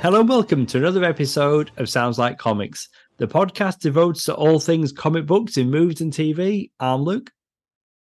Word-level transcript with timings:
Hello 0.00 0.20
and 0.20 0.28
welcome 0.28 0.64
to 0.66 0.78
another 0.78 1.02
episode 1.02 1.72
of 1.76 1.88
Sounds 1.88 2.20
Like 2.20 2.38
Comics, 2.38 2.88
the 3.16 3.26
podcast 3.26 3.80
devoted 3.80 4.22
to 4.26 4.34
all 4.34 4.60
things 4.60 4.92
comic 4.92 5.26
books 5.26 5.56
in 5.56 5.72
movies 5.72 6.00
and 6.00 6.12
TV. 6.12 6.70
I'm 6.78 7.02
Luke. 7.02 7.32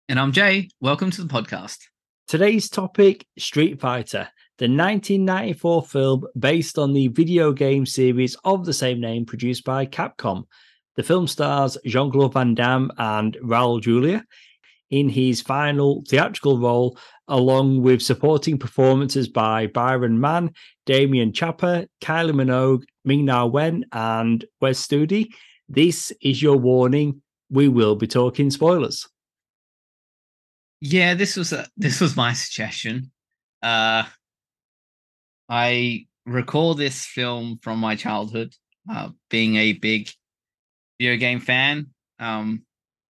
And 0.08 0.20
I'm 0.20 0.32
Jae. 0.32 0.70
Welcome 0.80 1.10
to 1.10 1.24
the 1.24 1.28
podcast. 1.28 1.80
Today's 2.28 2.70
topic 2.70 3.26
Street 3.40 3.82
Fighter, 3.82 4.30
the 4.60 4.66
1994 4.66 5.84
film 5.86 6.24
based 6.38 6.78
on 6.78 6.94
the 6.94 7.08
video 7.08 7.52
game 7.52 7.88
series 7.88 8.38
of 8.46 8.64
the 8.64 8.74
same 8.74 9.02
name 9.02 9.26
produced 9.26 9.66
by 9.66 9.88
Capcom. 9.88 10.44
The 10.98 11.04
film 11.04 11.26
stars 11.26 11.80
Jean 11.84 12.12
Claude 12.12 12.34
Van 12.34 12.54
Damme 12.54 12.92
and 13.00 13.36
Raul 13.44 13.82
Julia 13.82 14.24
in 14.92 15.10
his 15.10 15.42
final 15.42 16.04
theatrical 16.08 16.60
role, 16.60 16.98
along 17.28 17.82
with 17.82 18.02
supporting 18.02 18.60
performances 18.60 19.28
by 19.28 19.68
Byron 19.68 20.20
Mann, 20.20 20.54
Damian 20.86 21.34
Chapa, 21.34 21.88
Kylie 22.02 22.34
Minogue, 22.34 22.84
Ming 23.06 23.26
Na 23.26 23.46
Wen, 23.46 23.86
and 23.92 24.46
Wes 24.60 24.86
Studi. 24.86 25.30
This 25.68 26.12
is 26.22 26.42
your 26.42 26.58
warning. 26.58 27.22
We 27.50 27.70
will 27.70 27.96
be 27.96 28.08
talking 28.08 28.52
spoilers. 28.52 29.08
Yeah, 30.82 31.14
this 31.14 31.38
was 31.38 31.54
a, 31.54 31.68
this 31.78 32.02
was 32.02 32.16
my 32.16 32.34
suggestion. 32.34 33.12
Uh, 33.64 34.04
I 35.48 36.08
recall 36.26 36.74
this 36.74 37.06
film 37.06 37.60
from 37.62 37.80
my 37.80 37.96
childhood, 37.96 38.54
uh, 38.92 39.10
being 39.30 39.56
a 39.56 39.74
big 39.74 40.10
video 41.00 41.18
game 41.18 41.40
fan. 41.40 41.88
Um, 42.20 42.64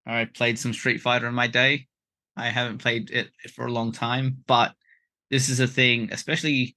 I 0.06 0.26
played 0.26 0.58
some 0.58 0.74
Street 0.74 1.02
Fighter 1.02 1.28
in 1.28 1.36
my 1.36 1.48
day. 1.48 1.88
I 2.36 2.50
haven't 2.50 2.80
played 2.80 3.12
it 3.12 3.30
for 3.54 3.66
a 3.66 3.72
long 3.72 3.92
time, 3.92 4.38
but 4.48 4.74
this 5.30 5.50
is 5.50 5.60
a 5.60 5.68
thing, 5.68 6.10
especially 6.12 6.76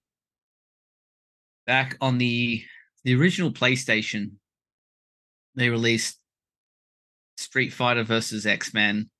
back 1.66 1.96
on 2.00 2.18
the 2.18 2.62
the 3.04 3.14
original 3.14 3.52
PlayStation. 3.52 4.32
They 5.54 5.70
released 5.70 6.18
Street 7.36 7.72
Fighter 7.72 8.04
versus 8.04 8.46
X 8.46 8.74
Men 8.74 9.10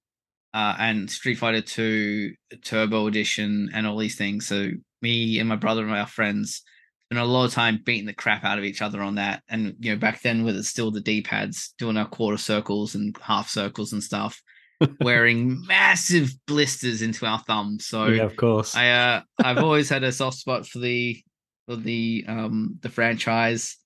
uh, 0.53 0.77
and 0.79 1.11
Street 1.11 1.37
Fighter 1.37 1.61
Two 1.61 2.35
Turbo 2.63 3.07
Edition 3.07 3.71
and 3.75 3.87
all 3.87 3.97
these 3.97 4.17
things. 4.17 4.47
So 4.47 4.71
me 5.03 5.39
and 5.39 5.49
my 5.49 5.57
brother 5.57 5.83
and 5.83 5.93
our 5.93 6.07
friends 6.07 6.63
spent 7.07 7.21
a 7.21 7.31
lot 7.31 7.45
of 7.45 7.53
time 7.53 7.81
beating 7.85 8.07
the 8.07 8.15
crap 8.15 8.45
out 8.45 8.59
of 8.59 8.65
each 8.65 8.83
other 8.83 9.03
on 9.03 9.17
that. 9.17 9.43
And 9.49 9.75
you 9.81 9.93
know, 9.93 9.99
back 9.99 10.23
then 10.23 10.45
with 10.45 10.57
it 10.57 10.65
still 10.65 10.91
the 10.91 11.01
D 11.01 11.23
pads, 11.23 11.75
doing 11.79 11.97
our 11.97 12.07
quarter 12.07 12.39
circles 12.39 12.95
and 12.95 13.17
half 13.21 13.49
circles 13.49 13.93
and 13.93 14.03
stuff, 14.03 14.41
wearing 15.01 15.65
massive 15.67 16.33
blisters 16.47 17.03
into 17.03 17.27
our 17.27 17.41
thumbs. 17.41 17.87
So 17.87 18.07
yeah, 18.07 18.25
of 18.25 18.37
course, 18.37 18.75
I 18.75 18.91
uh, 18.91 19.23
I've 19.43 19.59
always 19.59 19.89
had 19.89 20.05
a 20.05 20.13
soft 20.13 20.39
spot 20.39 20.67
for 20.67 20.79
the 20.79 21.23
for 21.67 21.77
the 21.77 22.25
um 22.29 22.79
the 22.81 22.89
franchise, 22.89 23.77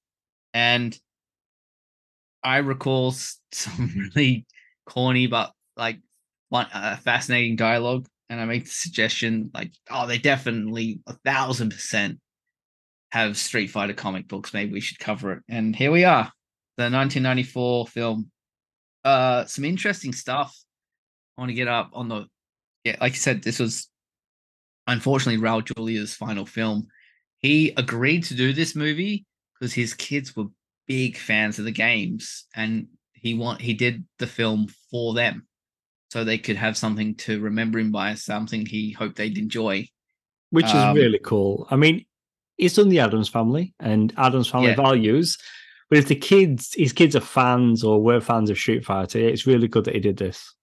and 0.55 0.97
I 2.43 2.59
recall 2.59 3.13
some 3.53 4.11
really 4.17 4.47
corny 4.87 5.27
but 5.27 5.53
like 5.77 5.99
one 6.49 6.67
uh, 6.73 6.97
fascinating 6.97 7.57
dialogue 7.57 8.09
and 8.31 8.41
I 8.41 8.45
make 8.45 8.65
the 8.65 8.71
suggestion 8.71 9.51
like, 9.55 9.73
oh, 9.91 10.07
they 10.07 10.19
definitely 10.19 11.01
a 11.07 11.15
thousand 11.25 11.71
percent 11.71 12.19
have 13.11 13.37
Street 13.37 13.69
Fighter 13.69 13.95
comic 13.95 14.29
books. 14.29 14.53
Maybe 14.53 14.73
we 14.73 14.81
should 14.81 14.99
cover 14.99 15.33
it. 15.33 15.43
And 15.49 15.75
here 15.75 15.91
we 15.91 16.05
are, 16.05 16.33
the 16.77 16.85
1994 16.85 17.87
film. 17.87 18.31
Uh, 19.05 19.45
some 19.47 19.65
interesting 19.65 20.13
stuff. 20.13 20.57
I 21.37 21.43
want 21.43 21.51
to 21.51 21.55
get 21.55 21.69
up 21.69 21.91
on 21.93 22.09
the, 22.09 22.27
yeah, 22.85 22.97
like 23.01 23.13
I 23.13 23.17
said, 23.17 23.43
this 23.43 23.59
was 23.59 23.89
unfortunately 24.87 25.41
Raul 25.41 25.65
Julia's 25.65 26.15
final 26.15 26.47
film. 26.47 26.89
He 27.39 27.73
agreed 27.77 28.25
to 28.25 28.35
do 28.35 28.53
this 28.53 28.75
movie 28.75 29.25
because 29.55 29.73
his 29.73 29.95
kids 29.95 30.35
were 30.35 30.47
big 30.89 31.17
fans 31.17 31.59
of 31.59 31.65
the 31.65 31.71
games, 31.71 32.47
and 32.57 32.89
he 33.13 33.35
want 33.35 33.61
he 33.61 33.75
did 33.75 34.05
the 34.19 34.27
film 34.27 34.69
for 34.91 35.15
them 35.15 35.47
so 36.11 36.25
they 36.25 36.39
could 36.39 36.57
have 36.57 36.77
something 36.77 37.15
to 37.15 37.41
remember 37.41 37.79
him 37.79 37.93
by, 37.93 38.15
something 38.15 38.65
he 38.65 38.93
hoped 38.93 39.17
they'd 39.17 39.39
enjoy. 39.39 39.87
Which 40.51 40.67
is 40.67 40.73
um, 40.73 40.97
really 40.97 41.21
cool. 41.23 41.69
I 41.71 41.77
mean, 41.77 42.07
he's 42.59 42.75
done 42.75 42.91
the 42.91 42.99
Addams 42.99 43.29
family 43.29 43.73
and 43.81 44.13
Addams 44.19 44.49
family 44.49 44.71
yeah. 44.71 44.77
values. 44.77 45.39
But 45.89 45.99
if 45.99 46.09
the 46.09 46.17
kids, 46.17 46.75
his 46.75 46.93
kids 46.93 47.17
are 47.17 47.21
fans 47.21 47.83
or 47.83 48.03
were 48.03 48.21
fans 48.21 48.51
of 48.51 48.59
Street 48.59 48.85
Fighter, 48.85 49.19
it's 49.19 49.47
really 49.47 49.69
good 49.69 49.85
that 49.85 49.95
he 49.95 50.01
did 50.01 50.19
this. 50.19 50.55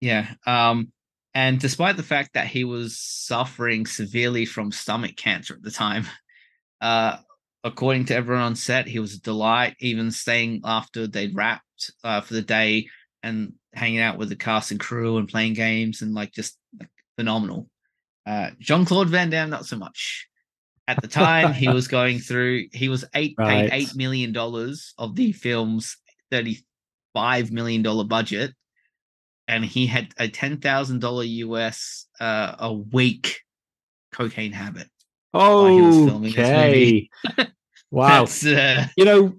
Yeah. 0.00 0.32
Um, 0.46 0.92
and 1.34 1.58
despite 1.58 1.96
the 1.96 2.04
fact 2.04 2.34
that 2.34 2.46
he 2.46 2.62
was 2.62 2.96
suffering 2.96 3.86
severely 3.86 4.46
from 4.46 4.70
stomach 4.70 5.16
cancer 5.16 5.54
at 5.54 5.62
the 5.62 5.72
time, 5.72 6.06
uh, 6.80 7.16
according 7.64 8.04
to 8.06 8.14
everyone 8.14 8.44
on 8.44 8.54
set, 8.54 8.86
he 8.86 9.00
was 9.00 9.14
a 9.14 9.20
delight, 9.20 9.74
even 9.80 10.12
staying 10.12 10.60
after 10.64 11.08
they'd 11.08 11.34
wrapped 11.34 11.90
uh, 12.04 12.20
for 12.20 12.34
the 12.34 12.42
day 12.42 12.86
and 13.24 13.54
hanging 13.72 13.98
out 13.98 14.18
with 14.18 14.28
the 14.28 14.36
cast 14.36 14.70
and 14.70 14.78
crew 14.78 15.16
and 15.16 15.28
playing 15.28 15.54
games 15.54 16.02
and 16.02 16.14
like 16.14 16.30
just 16.30 16.56
like, 16.78 16.90
phenomenal. 17.16 17.68
Uh, 18.26 18.50
Jean 18.60 18.84
Claude 18.84 19.08
Van 19.08 19.30
Damme, 19.30 19.50
not 19.50 19.66
so 19.66 19.76
much. 19.76 20.28
At 20.86 21.00
the 21.00 21.08
time, 21.08 21.52
he 21.54 21.68
was 21.68 21.88
going 21.88 22.18
through. 22.18 22.66
He 22.72 22.88
was 22.88 23.04
eight 23.14 23.34
right. 23.38 23.70
paid 23.70 23.76
eight 23.76 23.96
million 23.96 24.32
dollars 24.32 24.92
of 24.98 25.16
the 25.16 25.32
film's 25.32 25.96
thirty-five 26.30 27.50
million 27.50 27.82
dollar 27.82 28.04
budget, 28.04 28.52
and 29.48 29.64
he 29.64 29.86
had 29.86 30.12
a 30.18 30.28
ten 30.28 30.58
thousand 30.58 31.00
dollar 31.00 31.24
US 31.24 32.06
uh, 32.20 32.56
a 32.58 32.72
week 32.72 33.40
cocaine 34.12 34.52
habit. 34.52 34.88
Oh, 35.32 36.22
okay. 36.26 37.08
wow. 37.90 38.24
Uh, 38.24 38.86
you 38.96 39.04
know, 39.04 39.34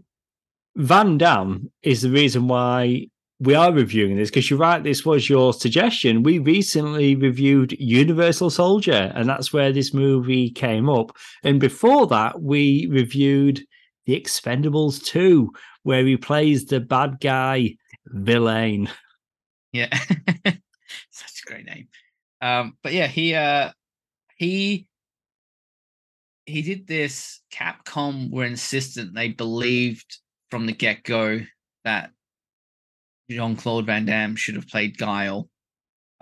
Van 0.75 1.17
Damme 1.17 1.71
is 1.83 2.01
the 2.01 2.09
reason 2.09 2.47
why 2.47 3.07
we 3.39 3.53
are 3.53 3.71
reviewing 3.71 4.15
this 4.15 4.29
because 4.29 4.49
you're 4.49 4.59
right. 4.59 4.83
This 4.83 5.05
was 5.05 5.29
your 5.29 5.53
suggestion. 5.53 6.23
We 6.23 6.39
recently 6.39 7.15
reviewed 7.15 7.73
Universal 7.79 8.49
Soldier, 8.49 9.11
and 9.13 9.27
that's 9.27 9.51
where 9.51 9.73
this 9.73 9.93
movie 9.93 10.49
came 10.49 10.89
up. 10.89 11.15
And 11.43 11.59
before 11.59 12.07
that, 12.07 12.41
we 12.41 12.87
reviewed 12.89 13.65
The 14.05 14.19
Expendables 14.19 15.03
2, 15.03 15.51
where 15.83 16.05
he 16.05 16.15
plays 16.15 16.65
the 16.65 16.79
bad 16.79 17.19
guy 17.19 17.75
villain. 18.05 18.89
Yeah, 19.73 19.89
such 21.09 21.41
a 21.45 21.49
great 21.49 21.65
name. 21.65 21.89
Um, 22.41 22.77
but 22.81 22.93
yeah, 22.93 23.07
he 23.07 23.33
uh, 23.33 23.71
he 24.37 24.87
he 26.45 26.61
did 26.61 26.87
this. 26.87 27.41
Capcom 27.51 28.31
were 28.31 28.45
insistent; 28.45 29.13
they 29.13 29.29
believed 29.29 30.19
from 30.49 30.67
the 30.67 30.71
get 30.71 31.03
go 31.03 31.41
that 31.83 32.11
Jean 33.29 33.55
Claude 33.55 33.85
Van 33.85 34.05
Damme 34.05 34.35
should 34.35 34.55
have 34.55 34.67
played 34.67 34.97
Guile 34.97 35.49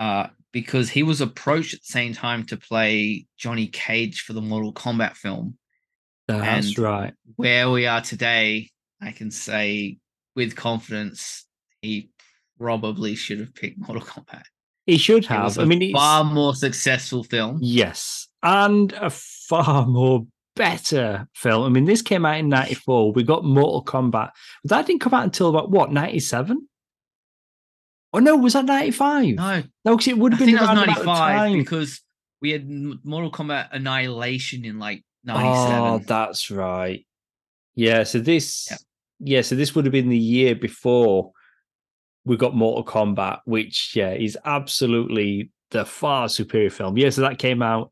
uh, 0.00 0.28
because 0.52 0.90
he 0.90 1.02
was 1.02 1.20
approached 1.20 1.74
at 1.74 1.80
the 1.80 1.92
same 1.92 2.14
time 2.14 2.44
to 2.46 2.56
play 2.56 3.26
Johnny 3.36 3.66
Cage 3.66 4.22
for 4.22 4.32
the 4.32 4.40
Mortal 4.40 4.72
Kombat 4.72 5.16
film. 5.16 5.58
That's 6.28 6.68
and 6.68 6.78
right. 6.78 7.14
Where 7.36 7.70
we 7.70 7.86
are 7.86 8.00
today, 8.00 8.70
I 9.00 9.12
can 9.12 9.30
say 9.30 9.98
with 10.34 10.56
confidence 10.56 11.46
he 11.82 12.10
probably 12.58 13.14
should 13.14 13.40
have 13.40 13.54
picked 13.54 13.78
Mortal 13.78 14.06
Kombat. 14.06 14.44
He 14.86 14.98
should 14.98 15.24
have. 15.26 15.58
I 15.58 15.64
mean, 15.64 15.92
far 15.92 16.24
more 16.24 16.54
successful 16.54 17.24
film. 17.24 17.58
Yes, 17.62 18.28
and 18.42 18.92
a 18.92 19.08
far 19.10 19.86
more 19.86 20.26
better 20.56 21.26
film. 21.34 21.64
I 21.64 21.68
mean, 21.70 21.86
this 21.86 22.02
came 22.02 22.26
out 22.26 22.38
in 22.38 22.50
'94. 22.50 23.12
We 23.12 23.22
got 23.22 23.44
Mortal 23.44 23.82
Kombat, 23.84 24.30
but 24.62 24.68
that 24.70 24.86
didn't 24.86 25.00
come 25.00 25.14
out 25.14 25.24
until 25.24 25.48
about 25.48 25.70
what 25.70 25.90
'97. 25.90 26.68
Oh 28.14 28.20
no, 28.20 28.36
was 28.36 28.52
that 28.52 28.64
ninety 28.64 28.92
five? 28.92 29.34
No, 29.34 29.62
no, 29.84 29.96
because 29.96 30.06
it 30.06 30.16
would 30.16 30.32
have 30.34 30.38
been 30.38 30.56
was 30.56 30.68
ninety 30.68 31.02
five 31.02 31.52
because 31.52 32.00
we 32.40 32.52
had 32.52 32.64
Mortal 33.04 33.32
Kombat 33.32 33.70
Annihilation 33.72 34.64
in 34.64 34.78
like 34.78 35.02
ninety 35.24 35.52
seven. 35.68 35.80
Oh, 35.80 35.98
that's 35.98 36.48
right. 36.48 37.04
Yeah, 37.74 38.04
so 38.04 38.20
this, 38.20 38.68
yeah. 38.70 38.76
yeah, 39.18 39.42
so 39.42 39.56
this 39.56 39.74
would 39.74 39.84
have 39.84 39.90
been 39.90 40.10
the 40.10 40.16
year 40.16 40.54
before 40.54 41.32
we 42.24 42.36
got 42.36 42.54
Mortal 42.54 42.84
Kombat, 42.84 43.40
which 43.46 43.94
yeah 43.96 44.12
is 44.12 44.38
absolutely 44.44 45.50
the 45.72 45.84
far 45.84 46.28
superior 46.28 46.70
film. 46.70 46.96
Yeah, 46.96 47.10
so 47.10 47.22
that 47.22 47.40
came 47.40 47.62
out 47.62 47.90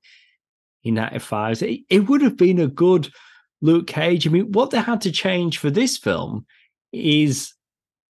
in 0.84 0.94
ninety 0.94 1.18
five. 1.18 1.58
So 1.58 1.66
it, 1.66 1.80
it 1.90 2.08
would 2.08 2.22
have 2.22 2.36
been 2.36 2.60
a 2.60 2.68
good 2.68 3.10
Luke 3.60 3.88
Cage. 3.88 4.28
I 4.28 4.30
mean, 4.30 4.52
what 4.52 4.70
they 4.70 4.78
had 4.78 5.00
to 5.00 5.10
change 5.10 5.58
for 5.58 5.68
this 5.68 5.96
film 5.96 6.46
is 6.92 7.54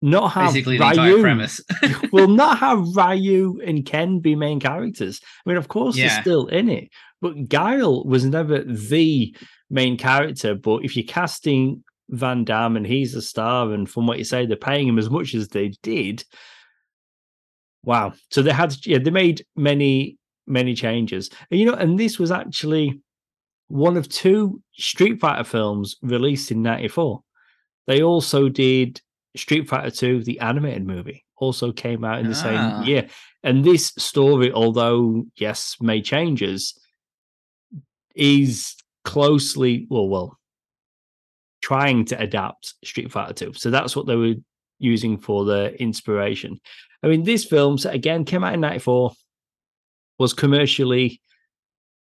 not 0.06 0.28
have 0.32 0.52
basically 0.52 0.78
Ryu, 0.78 0.90
entire 0.90 1.20
premise. 1.20 1.60
will 2.12 2.28
not 2.28 2.58
have 2.60 2.86
Ryu 2.94 3.60
and 3.64 3.84
Ken 3.84 4.20
be 4.20 4.34
main 4.34 4.60
characters. 4.60 5.20
I 5.24 5.50
mean, 5.50 5.58
of 5.58 5.68
course, 5.68 5.96
yeah. 5.96 6.08
they're 6.08 6.22
still 6.22 6.46
in 6.46 6.68
it, 6.68 6.88
but 7.20 7.48
Guile 7.48 8.04
was 8.04 8.24
never 8.24 8.62
the 8.62 9.36
main 9.68 9.98
character. 9.98 10.54
But 10.54 10.84
if 10.84 10.96
you're 10.96 11.06
casting 11.06 11.82
Van 12.10 12.44
Damme 12.44 12.76
and 12.76 12.86
he's 12.86 13.14
a 13.14 13.22
star, 13.22 13.72
and 13.72 13.90
from 13.90 14.06
what 14.06 14.18
you 14.18 14.24
say, 14.24 14.46
they're 14.46 14.56
paying 14.56 14.86
him 14.86 14.98
as 14.98 15.10
much 15.10 15.34
as 15.34 15.48
they 15.48 15.72
did. 15.82 16.24
Wow! 17.82 18.14
So 18.30 18.42
they 18.42 18.52
had, 18.52 18.74
yeah, 18.86 18.98
they 18.98 19.10
made 19.10 19.44
many, 19.56 20.18
many 20.46 20.74
changes, 20.74 21.30
and 21.50 21.58
you 21.58 21.66
know, 21.66 21.74
and 21.74 21.98
this 21.98 22.18
was 22.18 22.30
actually 22.30 23.00
one 23.68 23.96
of 23.96 24.08
two 24.08 24.62
Street 24.74 25.20
Fighter 25.20 25.44
films 25.44 25.96
released 26.02 26.52
in 26.52 26.62
94. 26.62 27.20
They 27.88 28.02
also 28.02 28.48
did 28.48 29.00
Street 29.36 29.68
Fighter 29.68 29.90
2, 29.90 30.24
the 30.24 30.40
animated 30.40 30.86
movie, 30.86 31.24
also 31.36 31.72
came 31.72 32.04
out 32.04 32.18
in 32.20 32.26
the 32.26 32.36
Ah. 32.36 32.80
same 32.82 32.88
year. 32.88 33.08
And 33.42 33.64
this 33.64 33.92
story, 33.98 34.50
although, 34.52 35.26
yes, 35.36 35.76
made 35.80 36.04
changes, 36.04 36.78
is 38.14 38.74
closely, 39.04 39.86
well, 39.90 40.08
well, 40.08 40.38
trying 41.62 42.04
to 42.06 42.20
adapt 42.20 42.74
Street 42.84 43.10
Fighter 43.12 43.32
2. 43.34 43.52
So 43.54 43.70
that's 43.70 43.94
what 43.94 44.06
they 44.06 44.16
were 44.16 44.34
using 44.78 45.18
for 45.18 45.44
the 45.44 45.80
inspiration. 45.80 46.60
I 47.02 47.08
mean, 47.08 47.24
this 47.24 47.44
film, 47.44 47.78
again, 47.84 48.24
came 48.24 48.42
out 48.44 48.54
in 48.54 48.60
94, 48.60 49.12
was 50.18 50.32
commercially 50.32 51.20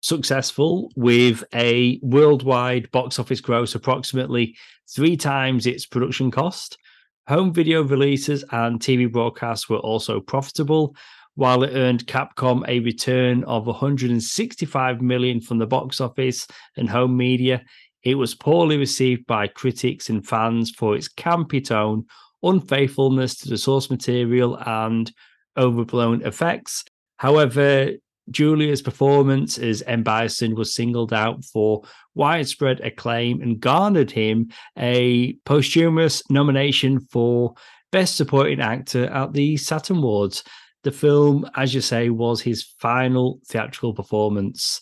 successful 0.02 0.90
with 0.96 1.44
a 1.54 1.98
worldwide 2.02 2.90
box 2.90 3.18
office 3.18 3.40
gross 3.40 3.74
approximately 3.74 4.56
three 4.88 5.16
times 5.16 5.66
its 5.66 5.86
production 5.86 6.30
cost. 6.30 6.78
Home 7.28 7.52
video 7.52 7.82
releases 7.82 8.44
and 8.50 8.80
TV 8.80 9.10
broadcasts 9.10 9.68
were 9.68 9.78
also 9.78 10.20
profitable, 10.20 10.96
while 11.34 11.62
it 11.62 11.74
earned 11.74 12.06
Capcom 12.06 12.64
a 12.68 12.80
return 12.80 13.44
of 13.44 13.66
165 13.66 15.00
million 15.00 15.40
from 15.40 15.58
the 15.58 15.66
box 15.66 16.00
office 16.00 16.46
and 16.76 16.88
home 16.88 17.16
media. 17.16 17.62
It 18.02 18.16
was 18.16 18.34
poorly 18.34 18.78
received 18.78 19.26
by 19.26 19.46
critics 19.46 20.08
and 20.08 20.26
fans 20.26 20.70
for 20.70 20.96
its 20.96 21.08
campy 21.08 21.64
tone, 21.64 22.06
unfaithfulness 22.42 23.36
to 23.38 23.48
the 23.48 23.58
source 23.58 23.90
material, 23.90 24.58
and 24.66 25.10
overblown 25.56 26.22
effects. 26.22 26.84
However, 27.18 27.92
Julia's 28.30 28.82
performance 28.82 29.58
as 29.58 29.82
M. 29.82 30.02
Bison 30.02 30.54
was 30.54 30.74
singled 30.74 31.12
out 31.12 31.44
for 31.44 31.82
widespread 32.14 32.80
acclaim 32.80 33.40
and 33.40 33.60
garnered 33.60 34.10
him 34.10 34.50
a 34.78 35.34
posthumous 35.44 36.22
nomination 36.30 37.00
for 37.00 37.54
Best 37.92 38.16
Supporting 38.16 38.60
Actor 38.60 39.06
at 39.06 39.32
the 39.32 39.56
Saturn 39.56 39.98
Awards. 39.98 40.44
The 40.82 40.92
film, 40.92 41.48
as 41.56 41.74
you 41.74 41.80
say, 41.80 42.08
was 42.08 42.40
his 42.40 42.62
final 42.78 43.40
theatrical 43.46 43.92
performance, 43.92 44.80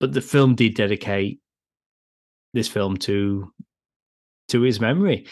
but 0.00 0.12
the 0.12 0.22
film 0.22 0.54
did 0.54 0.74
dedicate 0.74 1.40
this 2.54 2.68
film 2.68 2.96
to 2.98 3.52
to 4.48 4.62
his 4.62 4.80
memory. 4.80 5.26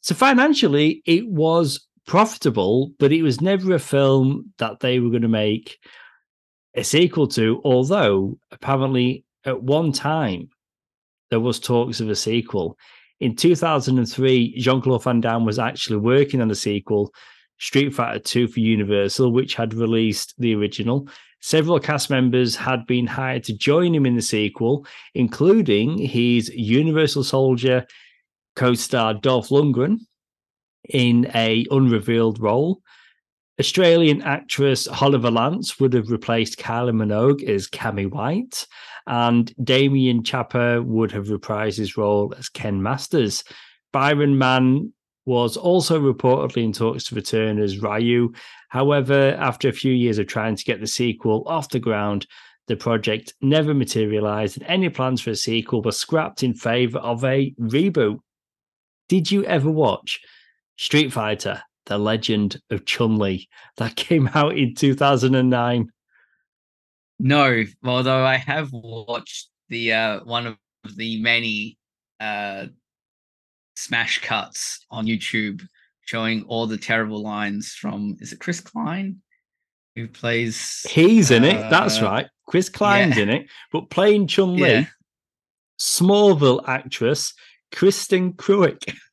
So 0.00 0.14
financially, 0.14 1.02
it 1.06 1.26
was 1.26 1.86
profitable, 2.06 2.92
but 2.98 3.12
it 3.12 3.22
was 3.22 3.40
never 3.40 3.74
a 3.74 3.78
film 3.78 4.52
that 4.58 4.80
they 4.80 4.98
were 5.00 5.10
going 5.10 5.22
to 5.22 5.28
make 5.28 5.78
a 6.76 6.84
sequel 6.84 7.26
to, 7.28 7.60
although 7.64 8.38
apparently 8.50 9.24
at 9.44 9.62
one 9.62 9.92
time 9.92 10.50
there 11.30 11.40
was 11.40 11.58
talks 11.58 12.00
of 12.00 12.08
a 12.08 12.16
sequel. 12.16 12.78
In 13.20 13.34
2003, 13.34 14.58
Jean-Claude 14.58 15.02
Van 15.02 15.20
Damme 15.20 15.46
was 15.46 15.58
actually 15.58 15.96
working 15.96 16.42
on 16.42 16.50
a 16.50 16.54
sequel, 16.54 17.12
Street 17.58 17.94
Fighter 17.94 18.18
2 18.18 18.48
for 18.48 18.60
Universal, 18.60 19.32
which 19.32 19.54
had 19.54 19.72
released 19.72 20.34
the 20.38 20.54
original. 20.54 21.08
Several 21.40 21.80
cast 21.80 22.10
members 22.10 22.54
had 22.54 22.86
been 22.86 23.06
hired 23.06 23.44
to 23.44 23.56
join 23.56 23.94
him 23.94 24.04
in 24.04 24.16
the 24.16 24.22
sequel, 24.22 24.86
including 25.14 25.96
his 25.96 26.50
Universal 26.50 27.24
Soldier 27.24 27.86
co-star 28.54 29.14
Dolph 29.14 29.48
Lundgren 29.48 30.00
in 30.88 31.30
a 31.34 31.64
unrevealed 31.70 32.40
role. 32.40 32.82
Australian 33.58 34.20
actress 34.22 34.86
Holly 34.86 35.18
Valance 35.18 35.80
would 35.80 35.94
have 35.94 36.10
replaced 36.10 36.58
Kylie 36.58 36.94
Minogue 36.94 37.42
as 37.44 37.68
Cammy 37.68 38.10
White, 38.10 38.66
and 39.06 39.54
Damian 39.64 40.22
Chapa 40.22 40.82
would 40.82 41.10
have 41.12 41.28
reprised 41.28 41.78
his 41.78 41.96
role 41.96 42.34
as 42.38 42.50
Ken 42.50 42.82
Masters. 42.82 43.44
Byron 43.92 44.36
Mann 44.36 44.92
was 45.24 45.56
also 45.56 46.00
reportedly 46.00 46.64
in 46.64 46.72
talks 46.72 47.04
to 47.04 47.14
return 47.14 47.58
as 47.58 47.80
Ryu. 47.80 48.32
However, 48.68 49.36
after 49.40 49.68
a 49.68 49.72
few 49.72 49.92
years 49.92 50.18
of 50.18 50.26
trying 50.26 50.56
to 50.56 50.64
get 50.64 50.80
the 50.80 50.86
sequel 50.86 51.42
off 51.46 51.70
the 51.70 51.80
ground, 51.80 52.26
the 52.68 52.76
project 52.76 53.32
never 53.40 53.72
materialized, 53.72 54.58
and 54.58 54.66
any 54.68 54.88
plans 54.88 55.20
for 55.20 55.30
a 55.30 55.36
sequel 55.36 55.82
were 55.82 55.92
scrapped 55.92 56.42
in 56.42 56.52
favor 56.52 56.98
of 56.98 57.24
a 57.24 57.54
reboot. 57.60 58.18
Did 59.08 59.30
you 59.30 59.44
ever 59.44 59.70
watch 59.70 60.20
Street 60.76 61.12
Fighter 61.12 61.62
the 61.86 61.98
Legend 61.98 62.60
of 62.70 62.84
Chun 62.84 63.18
Li 63.18 63.48
that 63.76 63.96
came 63.96 64.28
out 64.34 64.56
in 64.56 64.74
2009. 64.74 65.90
No, 67.18 67.64
although 67.84 68.24
I 68.24 68.36
have 68.36 68.70
watched 68.72 69.48
the 69.68 69.92
uh, 69.92 70.20
one 70.24 70.46
of 70.46 70.56
the 70.96 71.20
many 71.22 71.78
uh, 72.20 72.66
smash 73.74 74.20
cuts 74.20 74.84
on 74.90 75.06
YouTube 75.06 75.66
showing 76.02 76.44
all 76.44 76.66
the 76.66 76.76
terrible 76.76 77.22
lines 77.22 77.72
from 77.72 78.16
is 78.20 78.32
it 78.32 78.38
Chris 78.38 78.60
Klein 78.60 79.20
who 79.96 80.06
plays 80.06 80.86
He's 80.88 81.30
in 81.30 81.42
it. 81.42 81.70
That's 81.70 82.00
uh, 82.00 82.04
right. 82.04 82.26
Chris 82.46 82.68
Klein's 82.68 83.16
yeah. 83.16 83.22
in 83.22 83.28
it. 83.30 83.46
But 83.72 83.90
playing 83.90 84.28
Chun 84.28 84.56
Li, 84.56 84.70
Yeah. 84.70 84.84
Smallville 85.80 86.62
actress 86.68 87.34
Kristin 87.72 88.34
Kreuk. 88.36 88.94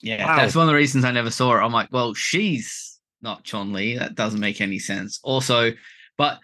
Yeah. 0.00 0.26
Wow. 0.26 0.36
That's 0.36 0.54
one 0.54 0.64
of 0.64 0.68
the 0.68 0.76
reasons 0.76 1.04
I 1.04 1.10
never 1.10 1.30
saw 1.30 1.52
her. 1.52 1.62
I'm 1.62 1.72
like, 1.72 1.88
well, 1.92 2.14
she's 2.14 3.00
not 3.22 3.44
Chun 3.44 3.72
Li. 3.72 3.98
That 3.98 4.14
doesn't 4.14 4.40
make 4.40 4.60
any 4.60 4.78
sense. 4.78 5.18
Also, 5.22 5.72
but 6.16 6.38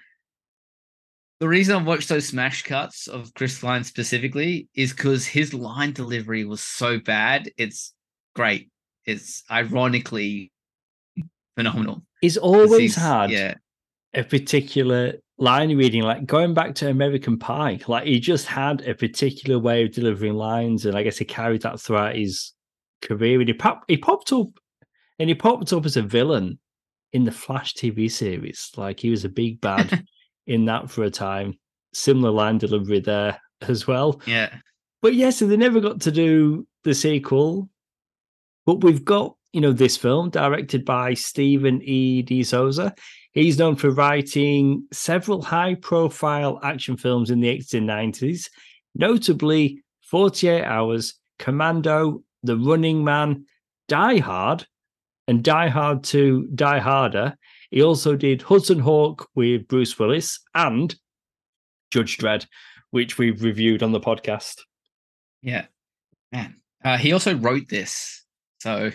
the 1.40 1.48
reason 1.48 1.76
I've 1.76 1.86
watched 1.86 2.08
those 2.08 2.26
smash 2.28 2.62
cuts 2.62 3.06
of 3.06 3.32
Chris 3.34 3.58
Klein 3.58 3.84
specifically 3.84 4.68
is 4.74 4.92
because 4.92 5.26
his 5.26 5.52
line 5.52 5.92
delivery 5.92 6.44
was 6.44 6.62
so 6.62 6.98
bad. 6.98 7.50
It's 7.58 7.92
great. 8.34 8.70
It's 9.04 9.44
ironically 9.50 10.50
phenomenal. 11.56 12.02
He's 12.22 12.38
'Cause 12.38 12.42
always 12.42 12.94
had 12.94 13.30
yeah, 13.30 13.54
a 14.14 14.24
particular 14.24 15.14
line 15.36 15.76
reading, 15.76 16.02
like 16.02 16.24
going 16.24 16.54
back 16.54 16.74
to 16.76 16.88
American 16.88 17.38
Pie. 17.38 17.80
Like 17.86 18.06
he 18.06 18.18
just 18.18 18.46
had 18.46 18.80
a 18.88 18.94
particular 18.94 19.58
way 19.58 19.84
of 19.84 19.92
delivering 19.92 20.34
lines, 20.34 20.86
and 20.86 20.96
I 20.96 21.02
guess 21.02 21.18
he 21.18 21.24
carried 21.26 21.62
that 21.62 21.78
throughout 21.80 22.16
his 22.16 22.53
career. 23.04 23.40
And 23.40 23.48
he 23.48 23.54
popped, 23.54 23.90
he 23.90 23.96
popped 23.96 24.32
up, 24.32 24.48
and 25.18 25.28
he 25.28 25.34
popped 25.34 25.72
up 25.72 25.86
as 25.86 25.96
a 25.96 26.02
villain 26.02 26.58
in 27.12 27.24
the 27.24 27.32
Flash 27.32 27.74
TV 27.74 28.10
series. 28.10 28.72
Like 28.76 29.00
he 29.00 29.10
was 29.10 29.24
a 29.24 29.28
big 29.28 29.60
bad 29.60 30.04
in 30.46 30.64
that 30.66 30.90
for 30.90 31.04
a 31.04 31.10
time. 31.10 31.58
Similar 31.92 32.30
line 32.30 32.58
delivery 32.58 33.00
there 33.00 33.40
as 33.62 33.86
well. 33.86 34.20
yeah. 34.26 34.54
But 35.00 35.14
yeah, 35.14 35.30
so 35.30 35.46
they 35.46 35.58
never 35.58 35.80
got 35.80 36.00
to 36.02 36.10
do 36.10 36.66
the 36.82 36.94
sequel. 36.94 37.68
But 38.64 38.82
we've 38.82 39.04
got, 39.04 39.36
you 39.52 39.60
know, 39.60 39.72
this 39.72 39.98
film 39.98 40.30
directed 40.30 40.86
by 40.86 41.12
Stephen 41.12 41.82
E. 41.82 42.22
D. 42.22 42.42
Souza. 42.42 42.94
He's 43.32 43.58
known 43.58 43.76
for 43.76 43.90
writing 43.90 44.86
several 44.92 45.42
high 45.42 45.74
profile 45.74 46.58
action 46.62 46.96
films 46.96 47.30
in 47.30 47.40
the 47.40 47.48
80s 47.48 47.74
and 47.74 47.88
90s, 47.88 48.48
notably 48.94 49.82
48 50.02 50.64
Hours, 50.64 51.14
Commando, 51.38 52.22
The 52.44 52.56
Running 52.56 53.02
Man, 53.02 53.46
Die 53.88 54.18
Hard, 54.18 54.66
and 55.26 55.42
Die 55.42 55.68
Hard 55.68 56.04
2, 56.04 56.48
Die 56.54 56.78
Harder. 56.78 57.36
He 57.70 57.82
also 57.82 58.14
did 58.16 58.42
Hudson 58.42 58.78
Hawk 58.78 59.28
with 59.34 59.66
Bruce 59.66 59.98
Willis 59.98 60.40
and 60.54 60.94
Judge 61.90 62.18
Dredd, 62.18 62.46
which 62.90 63.18
we've 63.18 63.42
reviewed 63.42 63.82
on 63.82 63.92
the 63.92 64.00
podcast. 64.00 64.60
Yeah, 65.42 65.66
man. 66.30 66.60
Uh, 66.84 66.98
he 66.98 67.12
also 67.12 67.34
wrote 67.34 67.68
this, 67.68 68.24
so 68.60 68.90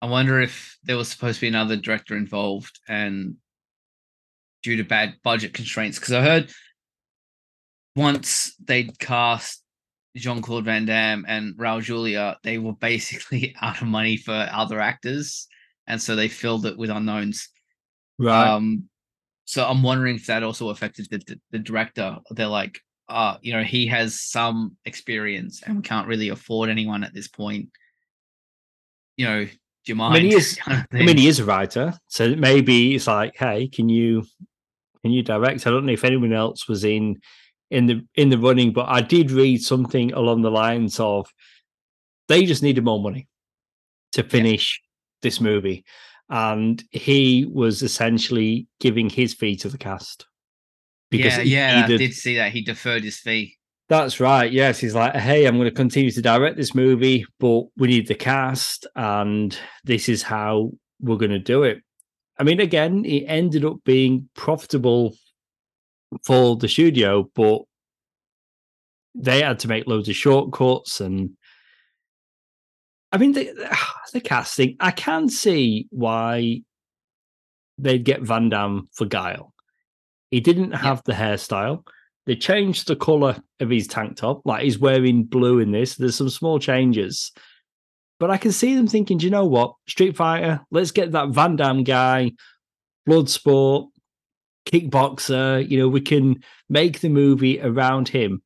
I 0.00 0.06
wonder 0.06 0.40
if 0.40 0.78
there 0.84 0.96
was 0.96 1.08
supposed 1.08 1.38
to 1.38 1.40
be 1.42 1.48
another 1.48 1.76
director 1.76 2.16
involved, 2.16 2.78
and 2.88 3.36
due 4.62 4.76
to 4.76 4.84
bad 4.84 5.14
budget 5.24 5.52
constraints, 5.52 5.98
because 5.98 6.14
I 6.14 6.22
heard 6.22 6.52
once 7.96 8.54
they'd 8.64 8.98
cast 8.98 9.61
Jean 10.16 10.42
Claude 10.42 10.64
Van 10.64 10.84
Damme 10.84 11.24
and 11.26 11.54
Raul 11.56 11.82
Julia, 11.82 12.36
they 12.42 12.58
were 12.58 12.74
basically 12.74 13.54
out 13.62 13.80
of 13.80 13.88
money 13.88 14.16
for 14.16 14.48
other 14.52 14.80
actors, 14.80 15.46
and 15.86 16.00
so 16.00 16.14
they 16.14 16.28
filled 16.28 16.66
it 16.66 16.76
with 16.76 16.90
unknowns. 16.90 17.48
Right. 18.18 18.48
Um, 18.48 18.88
so 19.44 19.66
I'm 19.66 19.82
wondering 19.82 20.16
if 20.16 20.26
that 20.26 20.42
also 20.42 20.68
affected 20.68 21.08
the, 21.10 21.18
the, 21.18 21.40
the 21.50 21.58
director. 21.58 22.18
They're 22.30 22.46
like, 22.46 22.78
uh, 23.08 23.36
you 23.42 23.52
know, 23.52 23.62
he 23.62 23.86
has 23.88 24.20
some 24.20 24.76
experience 24.84 25.62
and 25.62 25.76
we 25.76 25.82
can't 25.82 26.06
really 26.06 26.28
afford 26.28 26.70
anyone 26.70 27.04
at 27.04 27.12
this 27.12 27.28
point. 27.28 27.68
You 29.16 29.26
know, 29.26 29.44
do 29.44 29.50
you 29.84 29.94
mind? 29.94 30.14
mean, 30.14 30.30
he 30.30 30.36
is- 30.36 30.58
I 30.66 30.84
mean, 30.92 31.18
he 31.18 31.26
is 31.32 31.40
a 31.40 31.44
writer, 31.44 31.94
so 32.06 32.34
maybe 32.36 32.94
it's 32.94 33.06
like, 33.06 33.34
hey, 33.36 33.68
can 33.68 33.88
you 33.88 34.24
can 35.02 35.10
you 35.10 35.22
direct? 35.22 35.66
I 35.66 35.70
don't 35.70 35.84
know 35.84 35.92
if 35.92 36.04
anyone 36.04 36.32
else 36.32 36.68
was 36.68 36.84
in 36.84 37.20
in 37.72 37.86
the 37.86 37.96
in 38.14 38.28
the 38.30 38.38
running, 38.38 38.72
but 38.72 38.86
I 38.88 39.00
did 39.00 39.30
read 39.30 39.62
something 39.62 40.12
along 40.12 40.42
the 40.42 40.50
lines 40.50 41.00
of 41.00 41.26
they 42.28 42.44
just 42.44 42.62
needed 42.62 42.84
more 42.84 43.00
money 43.02 43.26
to 44.12 44.22
finish 44.22 44.80
this 45.22 45.40
movie, 45.40 45.84
and 46.28 46.82
he 46.90 47.46
was 47.50 47.82
essentially 47.82 48.66
giving 48.78 49.10
his 49.10 49.34
fee 49.34 49.56
to 49.56 49.68
the 49.68 49.78
cast. 49.78 50.26
because 51.12 51.38
yeah, 51.38 51.78
yeah, 51.78 51.84
I 51.84 51.96
did 51.96 52.14
see 52.14 52.36
that 52.36 52.52
he 52.52 52.62
deferred 52.62 53.04
his 53.04 53.18
fee. 53.18 53.56
That's 53.88 54.20
right. 54.20 54.50
Yes, 54.50 54.78
he's 54.78 54.94
like, 54.94 55.14
hey, 55.14 55.44
I'm 55.44 55.56
going 55.56 55.68
to 55.68 55.74
continue 55.74 56.10
to 56.10 56.22
direct 56.22 56.56
this 56.56 56.74
movie, 56.74 57.26
but 57.38 57.64
we 57.76 57.88
need 57.88 58.08
the 58.08 58.14
cast, 58.14 58.86
and 58.96 59.56
this 59.84 60.08
is 60.08 60.22
how 60.22 60.70
we're 61.00 61.18
going 61.18 61.32
to 61.32 61.38
do 61.38 61.62
it. 61.64 61.78
I 62.38 62.44
mean, 62.44 62.60
again, 62.60 63.04
it 63.04 63.24
ended 63.26 63.64
up 63.64 63.76
being 63.84 64.28
profitable 64.34 65.14
for 66.24 66.56
the 66.56 66.68
studio, 66.68 67.30
but 67.34 67.62
they 69.14 69.42
had 69.42 69.58
to 69.60 69.68
make 69.68 69.86
loads 69.86 70.08
of 70.08 70.16
shortcuts 70.16 71.00
and 71.00 71.30
I 73.10 73.18
mean 73.18 73.32
the 73.32 73.52
the 74.12 74.20
casting. 74.20 74.76
I 74.80 74.90
can 74.90 75.28
see 75.28 75.86
why 75.90 76.62
they'd 77.78 78.04
get 78.04 78.22
Van 78.22 78.48
Damme 78.48 78.88
for 78.92 79.04
Guile. 79.04 79.52
He 80.30 80.40
didn't 80.40 80.72
have 80.72 80.98
yeah. 80.98 81.02
the 81.06 81.22
hairstyle. 81.22 81.86
They 82.24 82.36
changed 82.36 82.86
the 82.86 82.96
color 82.96 83.36
of 83.60 83.70
his 83.70 83.86
tank 83.86 84.16
top. 84.16 84.42
Like 84.44 84.62
he's 84.62 84.78
wearing 84.78 85.24
blue 85.24 85.58
in 85.58 85.72
this. 85.72 85.96
There's 85.96 86.16
some 86.16 86.30
small 86.30 86.58
changes. 86.58 87.32
But 88.20 88.30
I 88.30 88.36
can 88.36 88.52
see 88.52 88.76
them 88.76 88.86
thinking, 88.86 89.18
do 89.18 89.26
you 89.26 89.30
know 89.30 89.46
what? 89.46 89.74
Street 89.88 90.16
Fighter, 90.16 90.60
let's 90.70 90.92
get 90.92 91.12
that 91.12 91.30
Van 91.30 91.56
Damme 91.56 91.82
guy, 91.82 92.30
Bloodsport, 93.08 93.88
kickboxer. 94.66 95.68
You 95.68 95.78
know, 95.78 95.88
we 95.88 96.00
can 96.00 96.42
make 96.68 97.00
the 97.00 97.08
movie 97.08 97.60
around 97.60 98.08
him. 98.08 98.42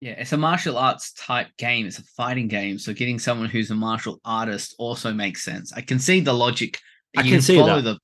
Yeah, 0.00 0.12
it's 0.12 0.32
a 0.32 0.38
martial 0.38 0.78
arts 0.78 1.12
type 1.12 1.48
game. 1.58 1.86
It's 1.86 1.98
a 1.98 2.02
fighting 2.02 2.48
game. 2.48 2.78
So 2.78 2.94
getting 2.94 3.18
someone 3.18 3.48
who's 3.48 3.70
a 3.70 3.74
martial 3.74 4.18
artist 4.24 4.74
also 4.78 5.12
makes 5.12 5.44
sense. 5.44 5.72
I 5.74 5.82
can 5.82 5.98
see 5.98 6.20
the 6.20 6.32
logic. 6.32 6.80
I 7.16 7.22
can, 7.22 7.32
can 7.32 7.42
see 7.42 7.58
follow 7.58 7.82
that. 7.82 7.98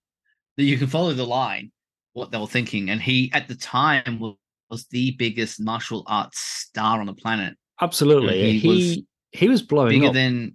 the 0.56 0.64
you 0.64 0.78
can 0.78 0.88
follow 0.88 1.12
the 1.12 1.26
line, 1.26 1.70
what 2.12 2.30
they 2.30 2.38
were 2.38 2.46
thinking. 2.46 2.90
And 2.90 3.00
he 3.00 3.30
at 3.32 3.48
the 3.48 3.54
time 3.54 4.18
was, 4.20 4.34
was 4.70 4.86
the 4.88 5.12
biggest 5.12 5.60
martial 5.60 6.02
arts 6.06 6.38
star 6.38 7.00
on 7.00 7.06
the 7.06 7.14
planet. 7.14 7.56
Absolutely. 7.80 8.52
he, 8.52 8.58
he 8.58 8.68
was 8.68 8.98
he 9.32 9.48
was 9.48 9.62
blowing 9.62 9.90
bigger 9.90 10.08
up. 10.08 10.14
than 10.14 10.54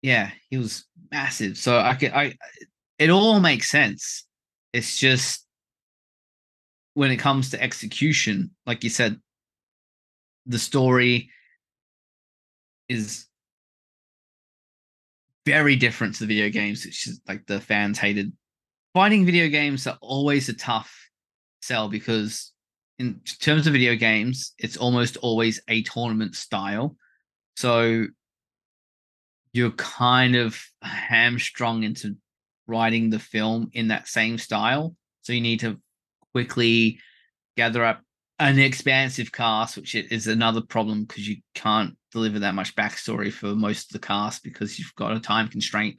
yeah, 0.00 0.30
he 0.48 0.56
was 0.56 0.86
massive. 1.10 1.58
So 1.58 1.78
I 1.78 1.94
could 1.94 2.12
I 2.12 2.34
it 2.98 3.10
all 3.10 3.40
makes 3.40 3.70
sense. 3.70 4.24
It's 4.72 4.98
just 4.98 5.46
when 6.94 7.10
it 7.10 7.16
comes 7.16 7.50
to 7.50 7.62
execution, 7.62 8.50
like 8.66 8.84
you 8.84 8.90
said, 8.90 9.20
the 10.46 10.58
story 10.58 11.30
is 12.88 13.26
very 15.44 15.76
different 15.76 16.14
to 16.14 16.20
the 16.20 16.26
video 16.26 16.50
games. 16.50 16.84
It's 16.84 17.02
just 17.02 17.26
like 17.28 17.46
the 17.46 17.60
fans 17.60 17.98
hated. 17.98 18.32
Fighting 18.94 19.24
video 19.24 19.48
games 19.48 19.86
are 19.86 19.98
always 20.00 20.48
a 20.48 20.54
tough 20.54 21.08
sell 21.62 21.88
because, 21.88 22.52
in 22.98 23.20
terms 23.40 23.66
of 23.66 23.72
video 23.72 23.94
games, 23.94 24.54
it's 24.58 24.76
almost 24.76 25.16
always 25.18 25.60
a 25.68 25.82
tournament 25.82 26.34
style. 26.34 26.96
So 27.56 28.06
you're 29.52 29.70
kind 29.72 30.36
of 30.36 30.60
hamstrung 30.82 31.82
into 31.82 32.16
writing 32.66 33.10
the 33.10 33.18
film 33.18 33.70
in 33.72 33.88
that 33.88 34.08
same 34.08 34.38
style. 34.38 34.94
So 35.22 35.32
you 35.32 35.40
need 35.40 35.60
to 35.60 35.80
quickly 36.38 37.00
gather 37.56 37.84
up 37.84 38.00
an 38.38 38.60
expansive 38.60 39.32
cast, 39.32 39.76
which 39.76 39.96
is 39.96 40.28
another 40.28 40.60
problem 40.60 41.04
because 41.04 41.28
you 41.28 41.38
can't 41.56 41.96
deliver 42.12 42.38
that 42.38 42.54
much 42.54 42.76
backstory 42.76 43.32
for 43.32 43.56
most 43.56 43.90
of 43.90 44.00
the 44.00 44.06
cast 44.06 44.44
because 44.44 44.78
you've 44.78 44.94
got 44.94 45.16
a 45.16 45.18
time 45.18 45.48
constraint. 45.48 45.96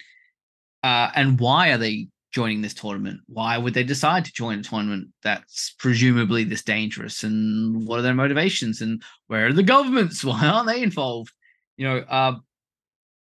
Uh, 0.81 1.09
and 1.13 1.37
why 1.41 1.71
are 1.71 1.77
they 1.77 2.07
joining 2.31 2.61
this 2.61 2.73
tournament? 2.73 3.19
Why 3.27 3.57
would 3.57 3.73
they 3.73 3.83
decide 3.83 4.23
to 4.25 4.31
join 4.31 4.59
a 4.59 4.63
tournament 4.63 5.09
that's 5.23 5.75
presumably 5.77 6.45
this 6.45 6.63
dangerous? 6.63 7.23
And 7.23 7.85
what 7.85 7.99
are 7.99 8.03
their 8.03 8.13
motivations? 8.13 8.79
And 8.79 9.03
where 9.27 9.47
are 9.47 9.53
the 9.53 9.61
governments? 9.61 10.23
Why 10.23 10.45
aren't 10.45 10.67
they 10.67 10.81
involved? 10.81 11.33
You 11.75 11.85
know, 11.85 11.97
uh, 11.97 12.35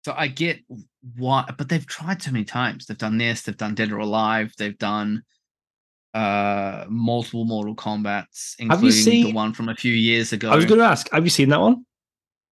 so 0.05 0.13
I 0.15 0.27
get 0.29 0.59
why, 1.17 1.49
but 1.57 1.67
they've 1.67 1.85
tried 1.85 2.21
so 2.21 2.31
many 2.31 2.45
times. 2.45 2.85
They've 2.85 2.97
done 2.97 3.17
this. 3.17 3.41
They've 3.41 3.57
done 3.57 3.75
Dead 3.75 3.91
or 3.91 3.99
Alive. 3.99 4.53
They've 4.57 4.77
done 4.77 5.23
uh 6.13 6.85
multiple 6.89 7.45
Mortal 7.45 7.75
Kombat's, 7.75 8.55
including 8.59 8.91
seen... 8.91 9.25
the 9.25 9.33
one 9.33 9.53
from 9.53 9.69
a 9.69 9.75
few 9.75 9.93
years 9.93 10.31
ago. 10.33 10.51
I 10.51 10.55
was 10.55 10.65
going 10.65 10.79
to 10.79 10.85
ask, 10.85 11.09
have 11.11 11.23
you 11.23 11.29
seen 11.29 11.49
that 11.49 11.59
one? 11.59 11.85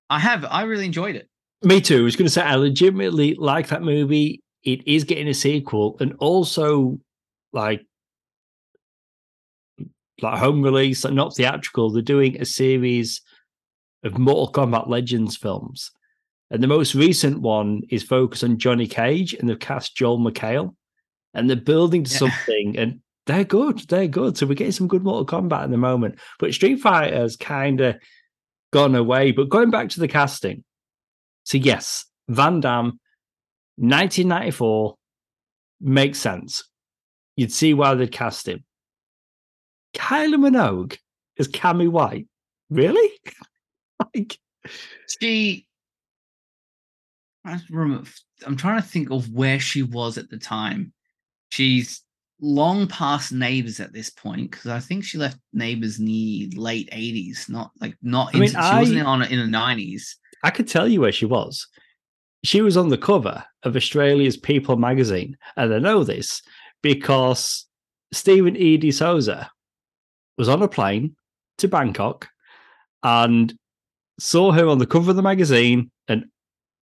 I 0.10 0.20
have. 0.20 0.46
I 0.46 0.64
really 0.64 0.86
enjoyed 0.86 1.16
it. 1.16 1.30
Me 1.64 1.80
too. 1.80 2.00
I 2.00 2.04
was 2.04 2.16
going 2.16 2.26
to 2.26 2.32
say 2.32 2.42
I 2.42 2.56
legitimately 2.56 3.36
like 3.36 3.68
that 3.68 3.84
movie. 3.84 4.42
It 4.64 4.88
is 4.88 5.04
getting 5.04 5.28
a 5.28 5.34
sequel, 5.34 5.96
and 6.00 6.14
also 6.20 7.00
like 7.54 7.86
like 10.22 10.40
home 10.40 10.62
release, 10.62 11.04
like 11.04 11.14
not 11.14 11.36
theatrical. 11.36 11.92
They're 11.92 12.02
doing 12.02 12.42
a 12.42 12.46
series 12.46 13.22
of 14.04 14.18
Mortal 14.18 14.52
Kombat 14.52 14.88
Legends 14.88 15.38
films, 15.38 15.92
and 16.50 16.62
the 16.62 16.68
most 16.68 16.96
recent 16.96 17.42
one 17.42 17.82
is 17.90 18.04
focused 18.04 18.44
on 18.44 18.58
Johnny 18.58 18.88
Cage, 18.88 19.34
and 19.34 19.48
they've 19.48 19.60
cast 19.60 19.96
Joel 19.96 20.20
McHale, 20.20 20.76
and 21.34 21.50
they're 21.50 21.58
building 21.58 22.04
to 22.04 22.12
yeah. 22.12 22.18
something. 22.18 22.78
And 22.78 23.00
they're 23.28 23.44
good. 23.44 23.80
They're 23.88 24.08
good. 24.08 24.38
So 24.38 24.46
we're 24.46 24.56
getting 24.56 24.72
some 24.72 24.88
good 24.88 25.04
Mortal 25.04 25.26
Kombat 25.26 25.66
in 25.66 25.72
the 25.72 25.78
moment. 25.78 26.20
But 26.40 26.54
Street 26.54 26.78
Fighter 26.78 27.16
has 27.16 27.36
kind 27.36 27.82
of 27.82 27.96
gone 28.72 28.96
away. 28.96 29.32
But 29.32 29.50
going 29.50 29.70
back 29.70 29.90
to 29.90 30.00
the 30.00 30.08
casting, 30.08 30.64
so 31.44 31.58
yes, 31.58 32.06
Van 32.30 32.60
Damme, 32.60 33.00
1994 33.78 34.96
makes 35.82 36.20
sense. 36.20 36.64
You'd 37.36 37.52
see 37.52 37.74
why 37.74 37.94
they'd 37.94 38.12
cast 38.12 38.48
him. 38.48 38.64
Kylie 39.94 40.36
Minogue 40.36 40.98
is 41.38 41.48
Cammy 41.48 41.90
White. 41.90 42.28
Really? 42.70 43.12
like 44.16 44.38
she 45.20 45.66
I'm 48.46 48.56
trying 48.56 48.82
to 48.82 48.88
think 48.88 49.10
of 49.12 49.30
where 49.32 49.60
she 49.60 49.84
was 49.84 50.18
at 50.18 50.30
the 50.30 50.38
time. 50.38 50.94
She's 51.50 52.02
long 52.42 52.88
past 52.88 53.32
Neighbours 53.32 53.80
at 53.80 53.94
this 53.94 54.10
point 54.10 54.52
because 54.52 54.72
I 54.72 54.80
think 54.80 55.04
she 55.04 55.18
left 55.18 55.38
Neighbours 55.54 56.00
in 56.00 56.06
the 56.06 56.52
late 56.56 56.90
eighties, 56.92 57.46
not 57.48 57.72
like 57.80 57.96
not. 58.02 58.30
I 58.36 58.40
mean, 58.40 58.50
into, 58.50 58.62
she 58.62 58.76
wasn't 58.76 59.06
on 59.06 59.24
in 59.24 59.40
the 59.40 59.48
nineties. 59.48 60.18
I 60.44 60.50
could 60.50 60.68
tell 60.68 60.88
you 60.88 61.02
where 61.02 61.12
she 61.12 61.26
was. 61.26 61.68
She 62.44 62.62
was 62.62 62.76
on 62.76 62.90
the 62.90 62.98
cover 62.98 63.44
of 63.64 63.76
Australia's 63.76 64.38
People 64.38 64.76
magazine, 64.76 65.38
and 65.56 65.74
I 65.74 65.80
know 65.80 66.04
this 66.04 66.42
because 66.82 67.68
Steven 68.12 68.58
E. 68.58 68.92
Souza 68.92 69.50
was 70.38 70.50
on 70.50 70.64
a 70.64 70.68
plane 70.68 71.16
to 71.60 71.68
Bangkok 71.68 72.28
and 73.04 73.54
saw 74.20 74.52
her 74.52 74.68
on 74.68 74.80
the 74.80 74.88
cover 74.88 75.12
of 75.12 75.16
the 75.16 75.22
magazine, 75.22 75.92
and 76.08 76.26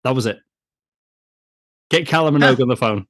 that 0.03 0.15
was 0.15 0.25
it. 0.25 0.39
Get 1.89 2.07
Callum 2.07 2.35
and 2.35 2.43
Minogue 2.43 2.61
on 2.61 2.67
the 2.69 2.77
phone. 2.77 3.07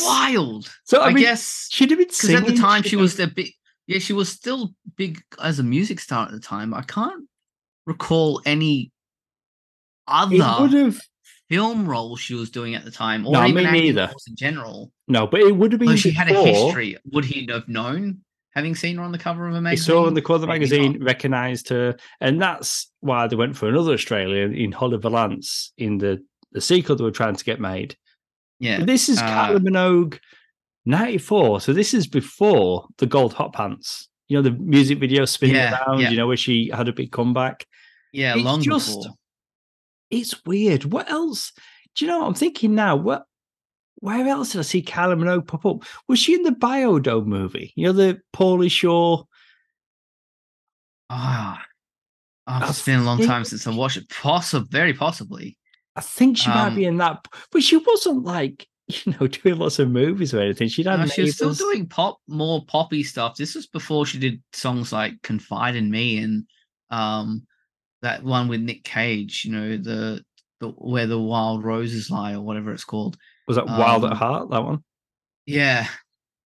Wild. 0.00 0.70
So 0.84 1.00
I, 1.00 1.06
I 1.06 1.12
mean, 1.12 1.24
guess 1.24 1.68
she'd 1.70 1.90
have 1.90 1.98
been 1.98 2.08
because 2.08 2.30
at 2.30 2.46
the 2.46 2.54
time 2.54 2.82
she 2.82 2.96
was 2.96 3.16
the 3.16 3.26
big. 3.26 3.52
Yeah, 3.86 4.00
she 4.00 4.12
was 4.12 4.28
still 4.28 4.74
big 4.96 5.22
as 5.40 5.60
a 5.60 5.62
music 5.62 6.00
star 6.00 6.26
at 6.26 6.32
the 6.32 6.40
time. 6.40 6.74
I 6.74 6.82
can't 6.82 7.24
recall 7.86 8.42
any 8.44 8.90
other 10.08 10.92
film 11.48 11.88
role 11.88 12.16
she 12.16 12.34
was 12.34 12.50
doing 12.50 12.74
at 12.74 12.84
the 12.84 12.90
time, 12.90 13.26
or 13.26 13.32
no, 13.32 13.46
even 13.46 13.70
me 13.72 13.82
neither. 13.82 14.10
in 14.26 14.36
general. 14.36 14.90
No, 15.08 15.26
but 15.26 15.40
it 15.40 15.56
would 15.56 15.72
have 15.72 15.80
been. 15.80 15.96
she 15.96 16.10
before. 16.10 16.24
had 16.24 16.36
a 16.36 16.46
history. 16.46 16.96
Would 17.12 17.24
he 17.24 17.46
have 17.50 17.68
known? 17.68 18.22
Having 18.54 18.76
seen 18.76 18.96
her 18.96 19.02
on 19.02 19.12
the 19.12 19.18
cover 19.18 19.46
of 19.46 19.54
a 19.54 19.60
magazine, 19.60 19.84
he 19.84 19.98
saw 19.98 20.06
on 20.06 20.14
the 20.14 20.22
cover 20.22 20.36
of 20.36 20.40
the 20.40 20.46
magazine, 20.46 21.04
recognised 21.04 21.68
her, 21.68 21.94
and 22.22 22.40
that's 22.40 22.90
why 23.00 23.26
they 23.26 23.36
went 23.36 23.54
for 23.54 23.68
another 23.68 23.92
Australian 23.92 24.54
in 24.54 24.72
Holly 24.72 24.96
Valance 24.96 25.72
in 25.76 25.98
the 25.98 26.24
the 26.52 26.60
sequel 26.62 26.96
they 26.96 27.04
were 27.04 27.10
trying 27.10 27.36
to 27.36 27.44
get 27.44 27.60
made. 27.60 27.96
Yeah. 28.58 28.84
this 28.84 29.08
is 29.08 29.18
uh, 29.18 29.22
Kylie 29.22 29.58
Minogue 29.58 30.18
94. 30.86 31.60
So 31.60 31.72
this 31.72 31.92
is 31.92 32.06
before 32.06 32.86
the 32.98 33.06
gold 33.06 33.34
hot 33.34 33.52
pants. 33.52 34.08
You 34.28 34.36
know, 34.36 34.42
the 34.42 34.52
music 34.52 34.98
video 34.98 35.24
spinning 35.24 35.56
yeah, 35.56 35.84
around, 35.86 36.00
yeah. 36.00 36.10
you 36.10 36.16
know, 36.16 36.26
where 36.26 36.36
she 36.36 36.70
had 36.72 36.88
a 36.88 36.92
big 36.92 37.12
comeback. 37.12 37.64
Yeah, 38.12 38.34
it's 38.34 38.44
long 38.44 38.62
just, 38.62 38.88
before. 38.88 39.14
It's 40.10 40.44
weird. 40.44 40.84
What 40.84 41.10
else? 41.10 41.52
Do 41.94 42.04
you 42.04 42.10
know 42.10 42.20
what 42.20 42.28
I'm 42.28 42.34
thinking 42.34 42.74
now? 42.74 42.96
What 42.96 43.24
where 44.00 44.26
else 44.28 44.52
did 44.52 44.58
I 44.58 44.62
see 44.62 44.82
Kylie 44.82 45.18
Minogue 45.18 45.46
pop 45.46 45.64
up? 45.64 45.84
Was 46.08 46.18
she 46.18 46.34
in 46.34 46.42
the 46.42 46.50
Biodome 46.50 47.26
movie? 47.26 47.72
You 47.76 47.86
know, 47.86 47.92
the 47.92 48.20
Pauly 48.34 48.70
Shore. 48.70 49.26
Ah, 51.08 51.64
oh, 52.46 52.66
it's 52.68 52.84
been 52.84 53.00
a 53.00 53.04
long 53.04 53.22
time 53.22 53.44
since 53.44 53.66
I 53.66 53.70
watched 53.70 53.96
it. 53.96 54.08
Possible, 54.10 54.66
very 54.70 54.92
possibly. 54.92 55.56
I 55.96 56.00
think 56.02 56.36
she 56.38 56.50
um, 56.50 56.56
might 56.56 56.74
be 56.76 56.84
in 56.84 56.98
that, 56.98 57.26
but 57.50 57.62
she 57.62 57.76
wasn't 57.78 58.24
like 58.24 58.66
you 58.88 59.14
know 59.18 59.26
doing 59.26 59.56
lots 59.56 59.78
of 59.78 59.90
movies 59.90 60.32
or 60.34 60.40
anything. 60.40 60.68
She'd 60.68 60.86
had 60.86 61.00
no, 61.00 61.06
she 61.06 61.22
was 61.22 61.34
still 61.34 61.54
doing 61.54 61.86
pop, 61.88 62.18
more 62.28 62.64
poppy 62.66 63.02
stuff. 63.02 63.36
This 63.36 63.54
was 63.54 63.66
before 63.66 64.06
she 64.06 64.18
did 64.18 64.42
songs 64.52 64.92
like 64.92 65.20
"Confide 65.22 65.74
in 65.76 65.90
Me" 65.90 66.18
and 66.18 66.44
um 66.90 67.46
that 68.02 68.22
one 68.22 68.48
with 68.48 68.60
Nick 68.60 68.84
Cage. 68.84 69.44
You 69.44 69.52
know 69.52 69.76
the 69.76 70.22
the 70.60 70.68
where 70.68 71.06
the 71.06 71.18
wild 71.20 71.64
roses 71.64 72.10
lie 72.10 72.34
or 72.34 72.40
whatever 72.42 72.72
it's 72.72 72.84
called. 72.84 73.16
Was 73.48 73.56
that 73.56 73.66
Wild 73.66 74.04
um, 74.04 74.10
at 74.12 74.16
Heart? 74.16 74.50
That 74.50 74.64
one. 74.64 74.82
Yeah, 75.46 75.86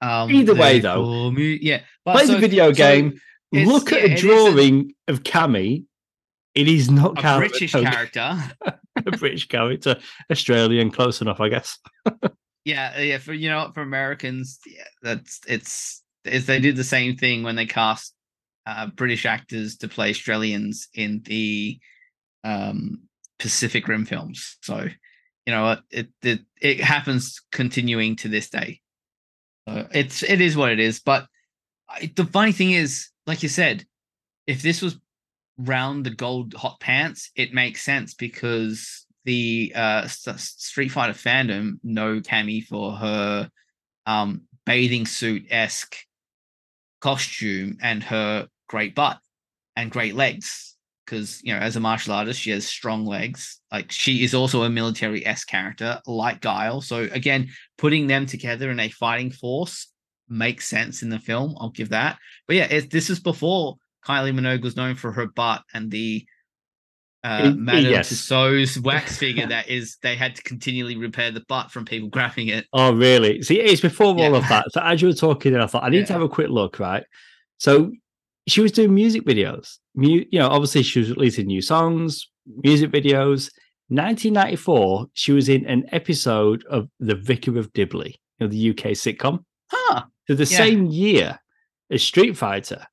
Um, 0.03 0.31
Either 0.31 0.55
way, 0.55 0.81
though. 0.81 1.31
yeah. 1.31 1.81
But 2.05 2.17
Play 2.17 2.27
so- 2.27 2.33
the 2.35 2.39
video 2.39 2.73
so 2.73 2.77
game. 2.77 3.19
Look 3.53 3.93
at 3.93 3.99
it 4.05 4.11
a 4.11 4.15
is 4.15 4.21
a- 4.23 4.27
drawing 4.27 4.93
of 5.09 5.23
Cammy. 5.23 5.85
It 6.55 6.69
is 6.69 6.91
not 6.91 7.23
A 7.25 7.39
British 7.39 7.73
character. 7.73 8.37
a 9.07 9.11
British 9.17 9.47
character, 9.49 9.97
Australian, 10.31 10.91
close 10.91 11.21
enough, 11.21 11.41
I 11.41 11.49
guess. 11.49 11.79
Yeah, 12.65 13.01
yeah. 13.01 13.19
For 13.19 13.33
you 13.33 13.49
know, 13.49 13.71
for 13.73 13.81
Americans, 13.81 14.59
yeah, 14.67 14.85
that's 15.03 15.41
it's 15.49 16.03
is 16.27 16.45
they 16.45 16.61
did 16.61 16.77
the 16.77 16.85
same 16.85 17.17
thing 17.17 17.43
when 17.43 17.57
they 17.57 17.65
cast 17.65 18.15
uh, 18.67 18.87
British 18.89 19.25
actors 19.25 19.79
to 19.79 19.89
play 19.89 20.11
Australians 20.11 20.89
in 20.93 21.23
the 21.25 21.81
um, 22.45 23.01
Pacific 23.39 23.89
Rim 23.89 24.05
films. 24.05 24.59
So 24.61 24.89
you 25.47 25.53
know, 25.53 25.79
it 25.91 26.11
it 26.23 26.41
it 26.61 26.81
happens 26.81 27.41
continuing 27.51 28.17
to 28.17 28.29
this 28.29 28.51
day. 28.51 28.81
So 29.67 29.89
it's 29.93 30.23
it 30.23 30.43
is 30.43 30.57
what 30.57 30.71
it 30.71 30.81
is. 30.81 31.01
But 31.01 31.27
I, 31.89 32.13
the 32.15 32.27
funny 32.27 32.53
thing 32.53 32.73
is, 32.73 33.09
like 33.27 33.43
you 33.43 33.49
said, 33.49 33.87
if 34.47 34.61
this 34.61 34.83
was 34.83 34.99
round 35.67 36.05
the 36.05 36.11
gold 36.11 36.55
hot 36.55 36.81
pants, 36.81 37.31
it 37.37 37.53
makes 37.53 37.83
sense 37.83 38.15
because 38.15 39.07
the 39.25 39.73
uh 39.75 40.07
Street 40.07 40.89
Fighter 40.89 41.13
fandom 41.13 41.79
know 41.83 42.21
Cammy 42.21 42.65
for 42.65 42.93
her 42.93 43.51
um 44.07 44.43
bathing 44.65 45.07
suit 45.07 45.45
esque 45.51 45.97
costume 47.01 47.77
and 47.83 48.03
her 48.03 48.49
great 48.69 48.95
butt 48.95 49.19
and 49.77 49.91
great 49.91 50.15
legs. 50.15 50.77
Because 51.05 51.43
you 51.43 51.53
know, 51.53 51.59
as 51.59 51.75
a 51.75 51.81
martial 51.81 52.15
artist, 52.15 52.41
she 52.41 52.51
has 52.51 52.67
strong 52.67 53.05
legs. 53.05 53.61
Like 53.73 53.91
she 53.91 54.23
is 54.23 54.33
also 54.33 54.63
a 54.63 54.71
military 54.71 55.27
esque 55.27 55.49
character, 55.49 56.01
like 56.07 56.41
Guile. 56.41 56.81
So 56.81 57.09
again, 57.11 57.49
putting 57.79 58.07
them 58.07 58.27
together 58.27 58.71
in 58.71 58.79
a 58.79 58.91
fighting 58.91 59.33
force 59.33 59.89
makes 60.29 60.69
sense 60.69 61.03
in 61.03 61.09
the 61.09 61.19
film. 61.19 61.57
I'll 61.59 61.71
give 61.71 61.89
that. 61.89 62.19
But 62.47 62.57
yeah, 62.57 62.67
it, 62.67 62.91
this 62.91 63.11
is 63.11 63.19
before 63.19 63.77
Kylie 64.07 64.33
Minogue 64.35 64.63
was 64.63 64.77
known 64.77 64.95
for 64.95 65.13
her 65.13 65.27
butt 65.27 65.63
and 65.75 65.91
the 65.91 66.25
uh, 67.23 67.53
Madame 67.55 67.91
yes. 67.93 68.11
Tussauds 68.11 68.79
wax 68.83 69.19
figure 69.19 69.47
that 69.47 69.69
is 69.69 69.99
they 70.03 70.17
had 70.17 70.35
to 70.37 70.43
continually 70.43 70.97
repair 70.97 71.31
the 71.31 71.43
butt 71.49 71.71
from 71.71 71.85
people 71.85 72.09
grabbing 72.17 72.49
it. 72.49 72.67
Oh, 72.73 72.95
really? 72.95 73.43
See, 73.43 73.61
it's 73.61 73.83
before 73.83 74.17
Yeah. 74.17 74.29
all 74.29 74.37
of 74.37 74.49
that. 74.49 74.65
So 74.73 74.81
as 74.81 75.03
you 75.03 75.09
were 75.09 75.15
talking, 75.15 75.55
I 75.57 75.67
thought 75.67 75.85
I 75.85 75.91
need 75.91 76.07
to 76.07 76.13
have 76.15 76.23
a 76.23 76.29
quick 76.29 76.49
look, 76.49 76.79
right? 76.79 77.05
So 77.59 77.93
she 78.49 78.63
was 78.63 78.73
doing 78.73 78.95
music 78.95 79.25
videos. 79.25 79.77
Mu- 79.95 80.25
you 80.31 80.39
know, 80.39 80.49
obviously 80.49 80.83
she 80.83 80.99
was 81.01 81.11
releasing 81.11 81.47
new 81.47 81.61
songs, 81.61 82.27
music 82.65 82.91
videos. 82.91 83.51
1994, 83.89 85.07
she 85.15 85.33
was 85.33 85.49
in 85.49 85.67
an 85.67 85.85
episode 85.93 86.65
of 86.71 86.89
The 87.01 87.17
Vicar 87.17 87.59
of 87.59 87.73
Dibley, 87.75 88.19
you 88.39 88.47
know, 88.47 88.49
the 88.49 88.71
UK 88.71 88.93
sitcom. 88.97 89.45
Huh. 89.71 90.05
So 90.27 90.35
the 90.35 90.45
Yeah. 90.45 90.57
same 90.57 90.87
year 90.87 91.39
as 91.91 92.03
Street 92.03 92.37
Fighter. 92.37 92.87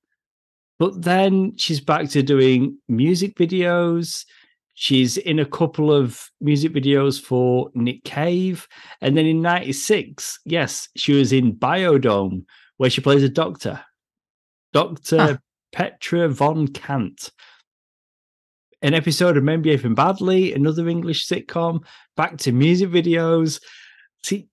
But 0.80 1.02
then 1.02 1.56
she's 1.58 1.80
back 1.80 2.10
to 2.10 2.22
doing 2.22 2.78
music 2.88 3.36
videos. 3.36 4.26
She's 4.76 5.18
in 5.18 5.40
a 5.40 5.46
couple 5.46 5.92
of 5.92 6.30
music 6.40 6.72
videos 6.72 7.20
for 7.20 7.72
Nick 7.74 8.04
Cave. 8.04 8.68
And 9.02 9.18
then 9.18 9.26
in 9.26 9.42
96, 9.42 10.40
yes, 10.46 10.88
she 10.96 11.14
was 11.14 11.34
in 11.34 11.56
Biodome, 11.56 12.46
where 12.78 12.92
she 12.92 13.02
plays 13.02 13.24
a 13.24 13.30
doctor, 13.30 13.82
Dr. 14.74 15.18
Huh. 15.18 15.34
Ah. 15.34 15.42
Petra 15.74 16.30
von 16.30 16.68
Kant. 16.68 17.32
An 18.82 18.94
episode 18.94 19.38
of 19.38 19.44
Men 19.44 19.64
Behaving 19.64 19.96
Badly, 19.96 20.54
another 20.54 20.88
English 20.88 21.28
sitcom, 21.28 21.84
back 22.16 22.38
to 22.38 22.52
music 22.52 22.90
videos. 22.90 23.60
See, 24.24 24.48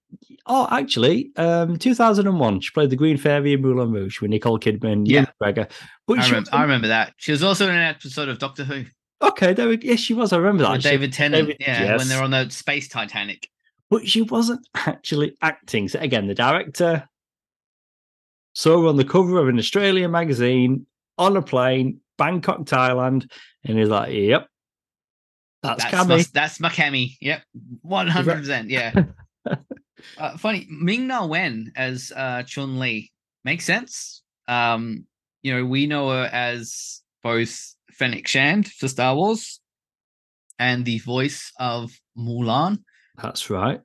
oh, 0.46 0.68
actually, 0.70 1.31
um, 1.37 1.77
2001, 1.77 2.61
she 2.61 2.70
played 2.72 2.90
the 2.90 2.96
Green 2.96 3.16
Fairy 3.16 3.55
in 3.55 3.62
Moulin 3.62 3.90
Rouge 3.92 4.20
with 4.20 4.31
Nicole 4.31 4.59
Kidman, 4.59 5.05
Yeah. 5.07 5.27
McGregor. 5.42 5.70
But 6.07 6.18
I 6.20 6.27
remember, 6.27 6.50
I 6.53 6.62
remember 6.62 6.88
that. 6.88 7.14
She 7.16 7.33
was 7.33 7.42
also 7.42 7.68
in 7.68 7.74
an 7.74 7.83
episode 7.83 8.29
of 8.29 8.38
Doctor 8.38 8.64
Who 8.64 8.85
okay, 9.22 9.53
there 9.55 9.68
we, 9.68 9.79
yes, 9.83 10.00
she 10.00 10.14
was. 10.14 10.33
I 10.33 10.37
remember 10.38 10.62
that. 10.64 10.72
with 10.72 10.83
David 10.83 11.12
Tennant. 11.12 11.46
David- 11.48 11.57
yeah, 11.61 11.83
yes. 11.83 11.98
when 11.98 12.09
they're 12.09 12.22
on 12.22 12.31
the 12.31 12.50
space 12.50 12.88
Titanic. 12.88 13.48
but 13.90 14.07
she 14.09 14.22
wasn't 14.22 14.66
actually 14.74 15.37
acting. 15.42 15.88
So 15.88 15.98
again, 16.00 16.27
the 16.27 16.35
director 16.35 17.09
saw 18.55 18.83
her 18.83 18.88
on 18.88 18.96
the 18.96 19.05
cover 19.05 19.38
of 19.38 19.48
an 19.48 19.59
Australian 19.59 20.11
magazine 20.11 20.87
on 21.18 21.37
a 21.37 21.42
plane, 21.42 22.00
Bangkok, 22.18 22.61
Thailand, 22.64 23.31
and 23.64 23.79
he's 23.79 23.88
like, 23.88 24.12
"Yep, 24.12 24.46
that's, 25.62 25.85
That's 25.85 25.94
Cammy." 25.94 26.09
my, 26.09 26.24
that's 26.33 26.61
my 26.61 26.68
Cammy. 26.68 27.16
Yep, 27.20 27.42
one 27.83 28.09
hundred 28.09 28.38
percent. 28.38 28.70
Yeah. 28.70 28.92
uh, 30.18 30.37
funny, 30.38 30.66
Ming 30.70 31.07
Na 31.07 31.26
Wen 31.26 31.72
as 31.76 32.12
uh, 32.14 32.42
Chun 32.44 32.78
Li 32.78 33.12
makes 33.44 33.64
sense. 33.64 34.22
Um, 34.48 35.07
you 35.42 35.54
know, 35.54 35.64
we 35.64 35.87
know 35.87 36.11
her 36.11 36.28
as 36.33 37.02
both 37.22 37.74
Fennec 37.92 38.26
Shand 38.26 38.68
for 38.68 38.88
Star 38.88 39.14
Wars 39.14 39.61
and 40.59 40.85
the 40.85 40.98
voice 41.00 41.52
of 41.59 41.92
Mulan. 42.16 42.78
That's 43.20 43.50
right. 43.50 43.80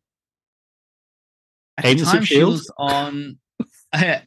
At 1.77 1.85
Agents 1.85 2.03
the 2.03 2.07
of 2.07 2.13
time, 2.13 2.25
she 2.25 2.35
S.H.I.E.L.D.? 2.35 2.51
was 2.51 2.71
on, 2.77 3.37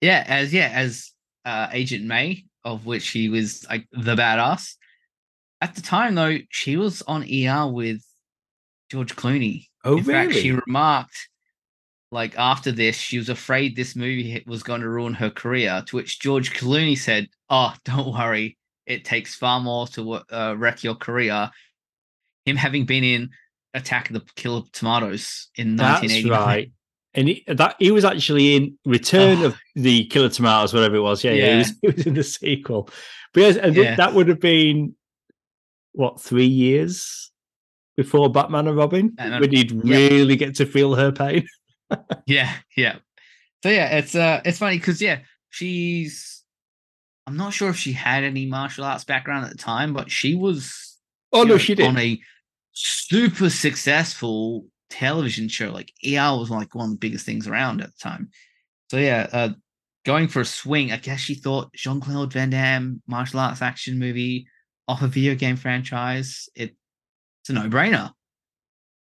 yeah, 0.00 0.24
as 0.26 0.52
yeah 0.52 0.70
as 0.74 1.12
uh, 1.44 1.68
Agent 1.72 2.04
May, 2.04 2.44
of 2.64 2.86
which 2.86 3.02
she 3.02 3.28
was 3.28 3.66
like 3.68 3.86
the 3.92 4.16
badass. 4.16 4.74
At 5.60 5.74
the 5.74 5.82
time, 5.82 6.14
though, 6.14 6.38
she 6.50 6.76
was 6.76 7.02
on 7.02 7.22
ER 7.22 7.70
with 7.70 8.02
George 8.90 9.16
Clooney. 9.16 9.66
Oh, 9.88 9.98
In 9.98 10.04
fact, 10.04 10.34
she 10.34 10.52
remarked, 10.52 11.16
like 12.12 12.36
after 12.38 12.72
this, 12.72 12.96
she 12.96 13.18
was 13.18 13.28
afraid 13.28 13.74
this 13.76 13.94
movie 13.96 14.42
was 14.46 14.62
going 14.62 14.80
to 14.82 14.88
ruin 14.88 15.14
her 15.14 15.30
career. 15.30 15.82
To 15.86 15.96
which 15.96 16.20
George 16.20 16.52
Clooney 16.54 16.96
said, 16.96 17.28
"Oh, 17.50 17.74
don't 17.84 18.12
worry, 18.12 18.56
it 18.86 19.04
takes 19.04 19.34
far 19.34 19.60
more 19.60 19.86
to 19.88 20.14
uh, 20.30 20.54
wreck 20.56 20.84
your 20.84 20.94
career." 20.94 21.50
Him 22.44 22.56
having 22.56 22.86
been 22.86 23.04
in 23.04 23.30
Attack 23.74 24.08
of 24.10 24.14
the 24.14 24.24
Killer 24.36 24.62
Tomatoes 24.72 25.48
in 25.56 25.76
That's 25.76 26.00
1989. 26.02 26.46
right. 26.46 26.72
And 27.14 27.28
he, 27.28 27.44
that 27.46 27.76
he 27.78 27.90
was 27.90 28.04
actually 28.04 28.54
in 28.56 28.78
Return 28.86 29.38
Oh. 29.42 29.46
of 29.46 29.56
the 29.74 30.04
Killer 30.06 30.28
Tomatoes, 30.30 30.72
whatever 30.72 30.96
it 30.96 31.00
was. 31.00 31.22
Yeah, 31.24 31.32
yeah, 31.32 31.52
he, 31.52 31.58
was, 31.58 31.72
he 31.82 31.88
was 31.88 32.06
in 32.06 32.14
the 32.14 32.22
sequel. 32.24 32.88
But 33.34 33.40
yes, 33.40 33.56
and 33.56 33.74
Yeah. 33.76 33.96
that 33.96 34.14
would 34.14 34.28
have 34.28 34.40
been 34.40 34.94
what 35.92 36.20
three 36.20 36.46
years 36.46 37.30
before 37.98 38.30
Batman 38.30 38.68
and 38.68 38.76
Robin, 38.76 39.08
Batman- 39.08 39.40
when 39.40 39.50
he'd 39.50 39.72
yeah. 39.72 39.96
really 39.96 40.36
get 40.36 40.54
to 40.54 40.64
feel 40.64 40.94
her 40.94 41.12
pain. 41.12 41.46
Yeah, 42.26 42.52
yeah. 42.76 42.96
So 43.62 43.70
yeah, 43.70 43.96
it's 43.96 44.14
uh 44.14 44.42
it's 44.44 44.58
funny 44.58 44.76
because 44.76 45.00
yeah, 45.00 45.20
she's 45.48 46.44
I'm 47.26 47.38
not 47.38 47.54
sure 47.54 47.70
if 47.70 47.76
she 47.76 47.92
had 47.92 48.24
any 48.24 48.44
martial 48.44 48.84
arts 48.84 49.04
background 49.04 49.46
at 49.46 49.52
the 49.52 49.56
time, 49.56 49.94
but 49.94 50.10
she 50.10 50.34
was 50.34 50.98
Oh 51.32 51.44
no, 51.44 51.54
know, 51.54 51.58
she 51.58 51.74
did. 51.74 51.86
on 51.86 51.96
a 51.96 52.20
super 52.72 53.48
successful 53.48 54.66
television 54.90 55.48
show. 55.48 55.70
Like 55.70 55.94
ER 56.06 56.36
was 56.38 56.50
like 56.50 56.74
one 56.74 56.84
of 56.84 56.90
the 56.90 56.98
biggest 56.98 57.24
things 57.24 57.48
around 57.48 57.80
at 57.80 57.86
the 57.86 57.98
time. 57.98 58.28
So 58.90 58.98
yeah, 58.98 59.26
uh 59.32 59.48
going 60.04 60.28
for 60.28 60.42
a 60.42 60.44
swing, 60.44 60.92
I 60.92 60.98
guess 60.98 61.20
she 61.20 61.36
thought 61.36 61.72
Jean 61.72 62.02
Claude 62.02 62.34
Van 62.34 62.50
Damme 62.50 63.00
martial 63.06 63.40
arts 63.40 63.62
action 63.62 63.98
movie 63.98 64.46
off 64.86 65.00
a 65.00 65.06
video 65.08 65.34
game 65.34 65.56
franchise. 65.56 66.50
It, 66.54 66.76
it's 67.48 67.56
a 67.56 67.62
no 67.62 67.68
brainer. 67.68 68.12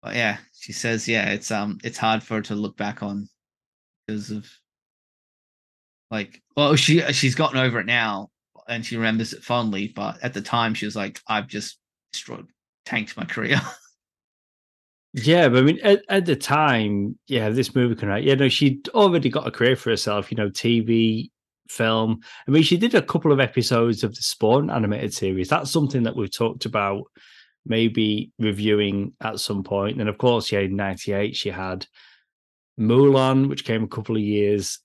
But 0.01 0.15
yeah, 0.15 0.37
she 0.59 0.73
says 0.73 1.07
yeah, 1.07 1.29
it's 1.31 1.51
um 1.51 1.79
it's 1.83 1.97
hard 1.97 2.21
for 2.23 2.35
her 2.35 2.41
to 2.43 2.55
look 2.55 2.77
back 2.77 3.01
on 3.01 3.27
because 4.05 4.31
of 4.31 4.49
like 6.11 6.41
well 6.55 6.75
she 6.75 7.01
she's 7.13 7.35
gotten 7.35 7.59
over 7.59 7.79
it 7.79 7.85
now 7.85 8.29
and 8.67 8.85
she 8.85 8.95
remembers 8.97 9.33
it 9.33 9.43
fondly, 9.43 9.91
but 9.95 10.21
at 10.23 10.33
the 10.33 10.41
time 10.41 10.73
she 10.73 10.85
was 10.85 10.95
like, 10.95 11.19
I've 11.27 11.47
just 11.47 11.79
destroyed 12.13 12.47
tanked 12.85 13.17
my 13.17 13.25
career. 13.25 13.59
Yeah, 15.13 15.49
but 15.49 15.59
I 15.59 15.61
mean, 15.61 15.79
at, 15.83 16.03
at 16.09 16.25
the 16.25 16.35
time, 16.35 17.17
yeah, 17.27 17.49
this 17.49 17.73
movie 17.73 17.95
came 17.95 18.09
out. 18.09 18.23
Yeah, 18.23 18.35
no, 18.35 18.49
she'd 18.49 18.87
already 18.89 19.29
got 19.29 19.47
a 19.47 19.51
career 19.51 19.75
for 19.75 19.89
herself. 19.89 20.29
You 20.29 20.37
know, 20.37 20.49
TV, 20.49 21.31
film. 21.69 22.19
I 22.47 22.51
mean, 22.51 22.61
she 22.61 22.77
did 22.77 22.93
a 22.93 23.01
couple 23.01 23.31
of 23.31 23.39
episodes 23.39 24.03
of 24.03 24.13
the 24.13 24.21
Spawn 24.21 24.69
animated 24.69 25.13
series. 25.13 25.49
That's 25.49 25.71
something 25.71 26.03
that 26.03 26.15
we've 26.15 26.31
talked 26.31 26.65
about, 26.65 27.03
maybe 27.67 28.31
reviewing 28.39 29.13
at 29.21 29.39
some 29.39 29.63
point. 29.63 29.99
And 29.99 30.09
of 30.09 30.17
course, 30.17 30.51
yeah, 30.51 30.59
in 30.59 30.75
'98 30.75 31.35
she 31.35 31.49
had 31.49 31.85
Mulan, 32.79 33.49
which 33.49 33.65
came 33.65 33.83
a 33.83 33.87
couple 33.87 34.15
of 34.15 34.21
years 34.21 34.79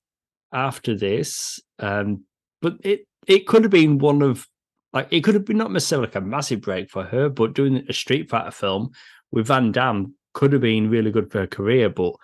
after 0.53 0.97
this. 0.97 1.61
Um, 1.79 2.25
but 2.61 2.77
it 2.81 3.07
it 3.27 3.47
could 3.47 3.65
have 3.65 3.71
been 3.71 3.99
one 3.99 4.23
of 4.23 4.47
like 4.93 5.09
it 5.11 5.23
could 5.23 5.35
have 5.35 5.45
been 5.45 5.59
not 5.59 5.73
necessarily 5.73 6.09
like 6.09 6.17
a 6.17 6.21
massive 6.21 6.61
break 6.61 6.91
for 6.91 7.05
her, 7.05 7.29
but 7.29 7.55
doing 7.55 7.85
a 7.89 7.93
Street 7.93 8.29
Fighter 8.29 8.51
film 8.51 8.91
with 9.31 9.47
Van 9.47 9.73
Damme 9.73 10.15
could 10.35 10.53
have 10.53 10.63
been 10.63 10.91
really 10.91 11.11
good 11.11 11.31
for 11.31 11.41
her 11.41 11.47
career, 11.47 11.89
but 11.89 12.15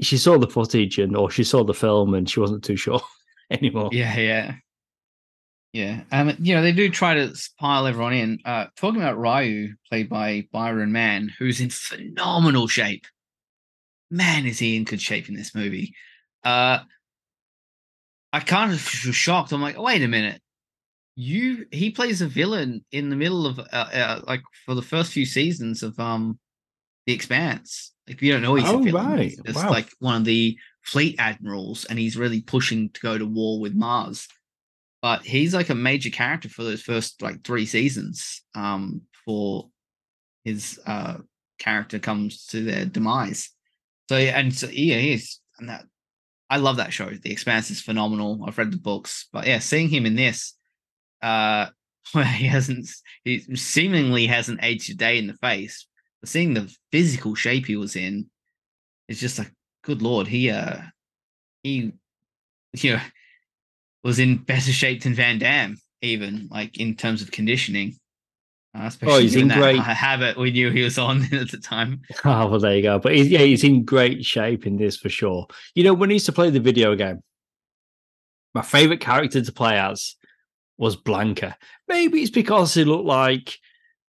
she 0.00 0.16
saw 0.16 0.38
the 0.38 0.48
footage 0.48 0.98
and 0.98 1.16
or 1.16 1.30
she 1.30 1.44
saw 1.44 1.64
the 1.64 1.74
film 1.74 2.14
and 2.14 2.28
she 2.28 2.40
wasn't 2.40 2.64
too 2.64 2.76
sure 2.76 3.00
anymore. 3.50 3.90
Yeah, 3.92 4.16
yeah. 4.18 4.54
Yeah. 5.74 6.02
Um, 6.12 6.32
you 6.38 6.54
know, 6.54 6.62
they 6.62 6.70
do 6.72 6.88
try 6.88 7.14
to 7.14 7.34
pile 7.58 7.86
everyone 7.88 8.12
in. 8.14 8.38
Uh 8.44 8.66
talking 8.76 9.02
about 9.02 9.18
Ryu, 9.18 9.74
played 9.88 10.08
by 10.08 10.46
Byron 10.52 10.92
Mann, 10.92 11.30
who's 11.38 11.60
in 11.60 11.68
phenomenal 11.70 12.68
shape. 12.68 13.04
Man, 14.10 14.46
is 14.46 14.60
he 14.60 14.76
in 14.76 14.84
good 14.84 15.02
shape 15.02 15.28
in 15.28 15.34
this 15.34 15.52
movie. 15.54 15.92
Uh, 16.44 16.78
I 18.32 18.40
kind 18.40 18.70
of 18.72 18.76
was 19.04 19.16
shocked. 19.16 19.50
I'm 19.52 19.60
like, 19.62 19.76
wait 19.78 20.02
a 20.02 20.08
minute, 20.08 20.40
you 21.16 21.66
he 21.72 21.90
plays 21.90 22.22
a 22.22 22.28
villain 22.28 22.84
in 22.92 23.10
the 23.10 23.16
middle 23.16 23.44
of 23.44 23.58
uh, 23.58 23.62
uh, 23.72 24.20
like 24.28 24.42
for 24.66 24.74
the 24.76 24.82
first 24.82 25.10
few 25.12 25.26
seasons 25.26 25.82
of 25.82 25.98
um 25.98 26.38
the 27.06 27.12
Expanse. 27.14 27.92
Like 28.06 28.22
you 28.22 28.32
don't 28.32 28.42
know 28.42 28.54
he's 28.54 28.68
Oh, 28.68 28.78
a 28.78 28.82
villain. 28.84 29.06
right. 29.06 29.34
Wow. 29.52 29.70
like 29.70 29.88
one 29.98 30.16
of 30.18 30.24
the 30.24 30.56
fleet 30.82 31.16
admirals, 31.18 31.84
and 31.86 31.98
he's 31.98 32.16
really 32.16 32.42
pushing 32.42 32.90
to 32.90 33.00
go 33.00 33.18
to 33.18 33.26
war 33.26 33.58
with 33.58 33.74
Mars. 33.74 34.28
But 35.04 35.22
he's 35.22 35.52
like 35.52 35.68
a 35.68 35.74
major 35.74 36.08
character 36.08 36.48
for 36.48 36.64
those 36.64 36.80
first 36.80 37.20
like 37.20 37.44
three 37.44 37.66
seasons. 37.66 38.40
Um, 38.54 39.02
before 39.12 39.68
his 40.44 40.80
uh 40.86 41.18
character 41.58 41.98
comes 41.98 42.46
to 42.46 42.64
their 42.64 42.86
demise. 42.86 43.50
So 44.08 44.16
yeah, 44.16 44.38
and 44.38 44.54
so 44.54 44.66
yeah, 44.68 44.96
he 44.96 45.12
is, 45.12 45.40
and 45.58 45.68
that 45.68 45.84
I 46.48 46.56
love 46.56 46.78
that 46.78 46.94
show. 46.94 47.10
The 47.10 47.30
Expanse 47.30 47.70
is 47.70 47.82
phenomenal. 47.82 48.42
I've 48.46 48.56
read 48.56 48.72
the 48.72 48.78
books, 48.78 49.28
but 49.30 49.46
yeah, 49.46 49.58
seeing 49.58 49.90
him 49.90 50.06
in 50.06 50.16
this, 50.16 50.54
uh, 51.20 51.66
where 52.12 52.24
he 52.24 52.46
hasn't, 52.46 52.88
he 53.24 53.40
seemingly 53.54 54.26
hasn't 54.26 54.64
aged 54.64 54.90
a 54.90 54.94
day 54.94 55.18
in 55.18 55.26
the 55.26 55.34
face. 55.34 55.86
But 56.22 56.30
seeing 56.30 56.54
the 56.54 56.74
physical 56.90 57.34
shape 57.34 57.66
he 57.66 57.76
was 57.76 57.94
in, 57.94 58.30
it's 59.06 59.20
just 59.20 59.38
like, 59.38 59.52
good 59.82 60.00
lord, 60.00 60.28
he 60.28 60.48
uh, 60.48 60.78
he, 61.62 61.92
you 62.72 62.94
know, 62.94 63.02
was 64.04 64.18
in 64.18 64.36
better 64.36 64.70
shape 64.72 65.02
than 65.02 65.14
Van 65.14 65.38
Damme, 65.38 65.76
even 66.02 66.48
like 66.50 66.78
in 66.78 66.94
terms 66.94 67.22
of 67.22 67.30
conditioning. 67.32 67.96
Uh, 68.76 68.82
especially 68.86 69.14
Oh, 69.14 69.18
he's 69.18 69.36
in 69.36 69.48
that 69.48 69.58
great- 69.58 69.78
habit 69.80 70.36
we 70.36 70.50
knew 70.50 70.70
he 70.70 70.82
was 70.82 70.98
on 70.98 71.22
at 71.32 71.50
the 71.50 71.58
time. 71.58 72.02
Oh, 72.24 72.46
well, 72.48 72.60
there 72.60 72.76
you 72.76 72.82
go. 72.82 72.98
But 72.98 73.14
he's, 73.14 73.28
yeah, 73.28 73.38
he's 73.40 73.64
in 73.64 73.84
great 73.84 74.24
shape 74.24 74.66
in 74.66 74.76
this 74.76 74.96
for 74.96 75.08
sure. 75.08 75.46
You 75.74 75.84
know, 75.84 75.94
when 75.94 76.10
he 76.10 76.16
used 76.16 76.26
to 76.26 76.32
play 76.32 76.50
the 76.50 76.60
video 76.60 76.94
game, 76.96 77.22
my 78.54 78.62
favorite 78.62 79.00
character 79.00 79.40
to 79.40 79.52
play 79.52 79.78
as 79.78 80.16
was 80.76 80.96
Blanka. 80.96 81.54
Maybe 81.88 82.20
it's 82.20 82.30
because 82.30 82.74
he 82.74 82.84
looked 82.84 83.04
like 83.06 83.58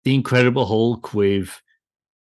the 0.04 0.14
Incredible 0.14 0.66
Hulk 0.66 1.14
with 1.14 1.60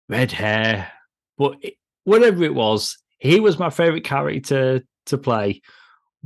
red 0.10 0.32
hair, 0.32 0.92
but 1.38 1.58
it, 1.62 1.76
whatever 2.04 2.44
it 2.44 2.54
was, 2.56 2.98
he 3.20 3.40
was 3.40 3.60
my 3.60 3.70
favorite 3.70 4.04
character 4.04 4.82
to 5.08 5.18
play. 5.18 5.62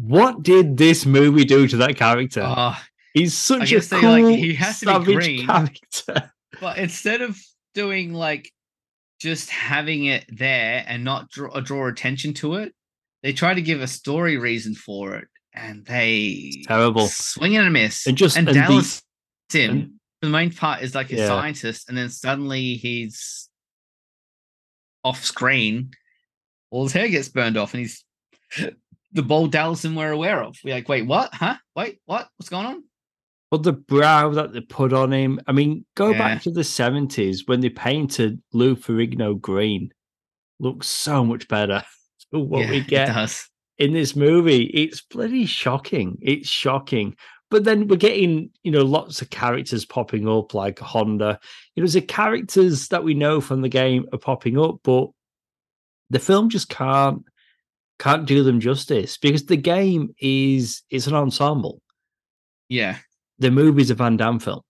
What 0.02 0.44
did 0.44 0.78
this 0.78 1.06
movie 1.06 1.46
do 1.46 1.68
to 1.68 1.78
that 1.78 1.96
character? 1.96 2.44
Oh, 2.46 2.78
He's 3.14 3.34
such 3.38 3.72
a 3.74 3.80
they, 3.80 4.00
cool, 4.00 4.22
like, 4.24 4.36
he 4.40 4.54
has 4.56 4.80
to 4.80 4.86
be 4.86 4.92
savage 4.92 5.16
green. 5.16 5.46
character. 5.48 6.32
But 6.62 6.78
instead 6.78 7.22
of 7.22 7.38
doing 7.74 8.14
like 8.14 8.52
just 9.20 9.50
having 9.50 10.06
it 10.06 10.26
there 10.30 10.84
and 10.88 11.04
not 11.04 11.30
draw, 11.32 11.50
uh, 11.52 11.60
draw 11.60 11.88
attention 11.88 12.34
to 12.36 12.56
it, 12.56 12.74
they 13.24 13.34
try 13.34 13.54
to 13.54 13.62
give 13.62 13.82
a 13.82 13.88
story 13.88 14.38
reason 14.38 14.76
for 14.76 15.16
it, 15.16 15.28
and 15.54 15.84
they 15.86 16.64
terrible. 16.68 17.08
swing 17.08 17.58
and 17.58 17.68
a 17.68 17.72
miss. 17.72 18.06
And 18.06 18.16
just- 18.18 18.38
and, 18.38 18.48
and 18.48 18.56
the- 18.58 18.62
Dallas 18.62 19.02
Sim, 19.52 19.70
and- 19.72 19.92
the 20.22 20.30
main 20.30 20.52
part, 20.52 20.84
is 20.84 20.94
like 20.94 21.12
a 21.12 21.16
Yeah. 21.16 21.28
scientist, 21.28 21.90
and 21.90 21.98
then 21.98 22.10
suddenly 22.10 22.76
he's 22.76 23.50
off 25.04 25.24
screen. 25.26 25.92
All 26.70 26.84
his 26.84 26.94
hair 26.94 27.10
gets 27.10 27.30
burned 27.30 27.58
off, 27.58 27.74
and 27.74 27.82
he's 27.82 28.04
the 29.13 29.24
bold 29.24 29.52
Dhalsim 29.54 29.95
we're 29.95 30.12
aware 30.12 30.43
of. 30.43 30.58
We're 30.63 30.76
like, 30.76 30.89
wait, 30.89 31.06
what? 31.06 31.34
Huh? 31.34 31.56
Wait, 31.76 32.00
what? 32.06 32.30
What's 32.38 32.50
going 32.50 32.65
on? 32.65 32.84
But 33.50 33.63
the 33.63 33.74
brow 33.74 34.30
that 34.30 34.54
they 34.54 34.62
put 34.62 34.93
on 34.93 35.12
him, 35.12 35.39
I 35.45 35.52
mean, 35.52 35.86
go 35.95 36.12
Yeah. 36.12 36.17
back 36.17 36.41
to 36.43 36.52
the 36.52 36.63
70s 36.63 37.47
when 37.47 37.60
they 37.60 37.69
painted 37.69 38.41
Lou 38.54 38.76
Ferrigno 38.76 39.39
green. 39.39 39.93
Looks 40.60 40.88
so 40.88 41.26
much 41.26 41.47
better 41.47 41.84
than 42.32 42.47
what 42.47 42.69
we 42.69 42.82
get 42.82 43.10
in 43.78 43.93
this 43.93 44.15
movie. 44.15 44.63
It's 44.65 45.02
bloody 45.02 45.45
shocking. 45.45 46.17
It's 46.21 46.47
shocking. 46.47 47.15
But 47.50 47.65
then 47.65 47.89
we're 47.89 47.97
getting, 47.97 48.52
you 48.63 48.71
know, 48.71 48.84
lots 48.84 49.21
of 49.21 49.30
characters 49.30 49.84
popping 49.84 50.30
up 50.30 50.54
like 50.54 50.80
Honda. 50.80 51.38
You 51.76 51.84
know, 51.84 51.89
the 51.89 52.00
characters 52.02 52.88
that 52.88 53.04
we 53.04 53.13
know 53.13 53.41
from 53.41 53.62
the 53.62 53.67
game 53.67 54.06
are 54.13 54.17
popping 54.17 54.58
up, 54.58 54.78
but 54.84 55.10
the 56.10 56.19
film 56.19 56.47
just 56.50 56.69
can't 56.69 57.24
can't 58.02 58.26
do 58.26 58.44
them 58.44 58.60
justice 58.60 59.18
because 59.18 59.46
the 59.46 59.58
game 59.58 60.14
is 60.20 60.82
it's 60.90 61.06
an 61.08 61.14
ensemble. 61.14 61.82
Yeah. 62.68 62.98
The 63.38 63.52
movie's 63.52 63.92
a 63.92 63.96
Van 63.96 64.18
Damme 64.18 64.40
film. 64.40 64.62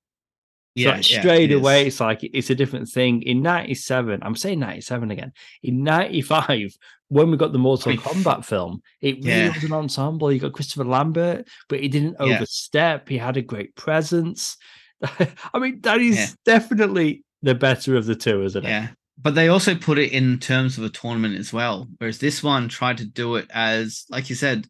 So 0.78 0.84
Yeah. 0.84 0.92
like, 0.92 1.10
yeah, 1.12 1.20
straight 1.22 1.52
it 1.52 1.56
away, 1.56 1.82
is. 1.82 1.88
it's 1.88 2.00
like 2.02 2.20
it's 2.24 2.50
a 2.50 2.56
different 2.56 2.90
thing. 2.90 3.22
In 3.24 3.42
'97, 3.42 4.20
I'm 4.22 4.36
saying 4.36 4.60
'97 4.60 5.12
again. 5.12 5.32
In 5.64 5.84
'95, 5.84 6.72
when 7.08 7.32
we 7.32 7.38
got 7.38 7.52
the 7.54 7.60
Mortal 7.60 7.94
Kombat 7.94 8.44
film, 8.46 8.82
it 9.02 9.16
really 9.18 9.28
yeah. 9.48 9.54
was 9.54 9.64
an 9.64 9.74
ensemble. 9.74 10.32
You 10.32 10.40
got 10.40 10.54
Christopher 10.54 10.86
Lambert, 10.86 11.48
but 11.70 11.80
he 11.80 11.88
didn't 11.88 12.16
Yeah. 12.20 12.36
overstep. 12.36 13.08
He 13.10 13.18
had 13.18 13.38
a 13.38 13.42
great 13.42 13.76
presence. 13.76 14.58
I 15.54 15.60
mean, 15.60 15.82
that 15.82 16.00
is 16.02 16.18
Yeah. 16.18 16.28
definitely 16.46 17.24
the 17.42 17.56
better 17.56 17.96
of 17.96 18.06
the 18.06 18.16
two, 18.16 18.44
isn't 18.44 18.66
it? 18.66 18.70
Yeah. 18.70 18.88
But 19.24 19.36
they 19.36 19.50
also 19.50 19.76
put 19.76 20.00
it 20.00 20.12
in 20.12 20.40
terms 20.40 20.78
of 20.78 20.84
a 20.84 20.90
tournament 20.90 21.38
as 21.38 21.54
well. 21.54 21.88
Whereas 22.00 22.18
this 22.18 22.42
one 22.42 22.70
tried 22.70 22.98
to 22.98 23.06
do 23.06 23.36
it 23.36 23.48
as, 23.54 24.06
like 24.10 24.30
you 24.30 24.36
said, 24.36 24.66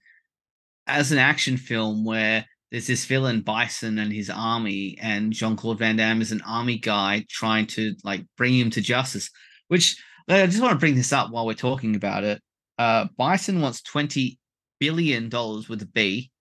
as 0.87 1.11
an 1.11 1.17
action 1.17 1.55
film 1.55 2.03
where 2.03 2.45
there's 2.69 2.87
this 2.87 3.05
villain 3.05 3.41
Bison 3.41 3.97
and 3.97 4.11
his 4.11 4.29
army, 4.29 4.97
and 5.01 5.33
Jean 5.33 5.55
Claude 5.55 5.79
Van 5.79 5.95
Damme 5.95 6.21
is 6.21 6.31
an 6.31 6.41
army 6.41 6.77
guy 6.77 7.25
trying 7.29 7.67
to 7.67 7.95
like 8.03 8.25
bring 8.37 8.57
him 8.57 8.69
to 8.71 8.81
justice. 8.81 9.29
Which 9.67 10.01
I 10.27 10.45
just 10.45 10.61
want 10.61 10.73
to 10.73 10.79
bring 10.79 10.95
this 10.95 11.13
up 11.13 11.31
while 11.31 11.45
we're 11.45 11.53
talking 11.53 11.95
about 11.95 12.23
it. 12.23 12.41
Uh, 12.77 13.07
Bison 13.17 13.61
wants 13.61 13.81
twenty 13.81 14.39
billion 14.79 15.29
dollars 15.29 15.69
with 15.69 15.81
a 15.81 15.85
B, 15.85 16.31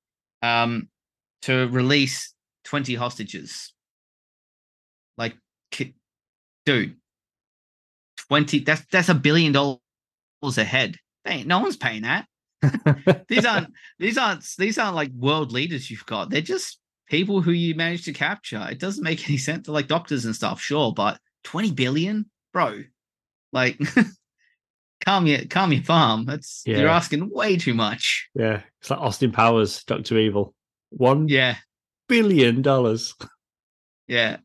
um, 0.42 0.88
to 1.42 1.68
release 1.68 2.33
twenty 2.64 2.94
hostages. 2.94 3.73
Like, 5.18 5.35
dude, 6.64 6.96
twenty. 8.30 8.60
That's 8.60 8.82
that's 8.90 9.08
a 9.10 9.14
billion 9.14 9.52
dollars 9.52 9.78
ahead. 10.56 10.96
No 11.44 11.58
one's 11.58 11.76
paying 11.76 12.02
that. 12.02 12.26
These 13.28 13.44
aren't 13.44 13.68
these 13.98 14.16
aren't 14.18 14.44
these 14.58 14.78
aren't 14.78 14.96
like 14.96 15.10
world 15.12 15.52
leaders 15.52 15.90
you've 15.90 16.06
got. 16.06 16.30
They're 16.30 16.40
just 16.40 16.78
people 17.08 17.40
who 17.42 17.50
you 17.52 17.74
managed 17.74 18.04
to 18.06 18.12
capture. 18.12 18.66
It 18.70 18.78
doesn't 18.78 19.04
make 19.04 19.28
any 19.28 19.38
sense. 19.38 19.66
They're 19.66 19.74
like 19.74 19.86
doctors 19.88 20.24
and 20.24 20.34
stuff, 20.36 20.60
sure, 20.60 20.92
but 20.94 21.18
twenty 21.44 21.72
billion, 21.72 22.30
bro. 22.52 22.82
Like, 23.52 23.78
calm 25.04 25.26
your 25.26 25.44
calm 25.46 25.72
your 25.72 25.82
farm. 25.82 26.24
That's 26.26 26.62
you're 26.66 26.88
asking 26.88 27.30
way 27.32 27.56
too 27.56 27.74
much. 27.74 28.28
yeah. 28.34 28.62
It's 28.80 28.90
like 28.90 29.00
Austin 29.00 29.32
Powers, 29.32 29.82
Doctor 29.84 30.18
Evil. 30.18 30.54
One 30.90 31.28
Yeah, 31.28 31.56
billion 32.08 32.62
dollars. 32.62 33.14
yeah, 34.06 34.38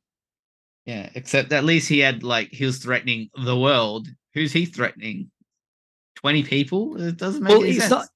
yeah. 0.85 1.09
Except 1.15 1.51
at 1.51 1.63
least 1.63 1.89
he 1.89 1.99
had 1.99 2.23
like 2.23 2.49
he 2.51 2.65
was 2.65 2.77
threatening 2.79 3.29
the 3.43 3.57
world. 3.57 4.07
Who's 4.33 4.51
he 4.53 4.65
threatening? 4.65 5.31
Twenty 6.15 6.43
people? 6.43 7.01
It 7.01 7.17
doesn't 7.17 7.43
make 7.43 7.51
Well, 7.51 7.63
any 7.63 7.73
sense. 7.73 7.89
not. 7.91 8.07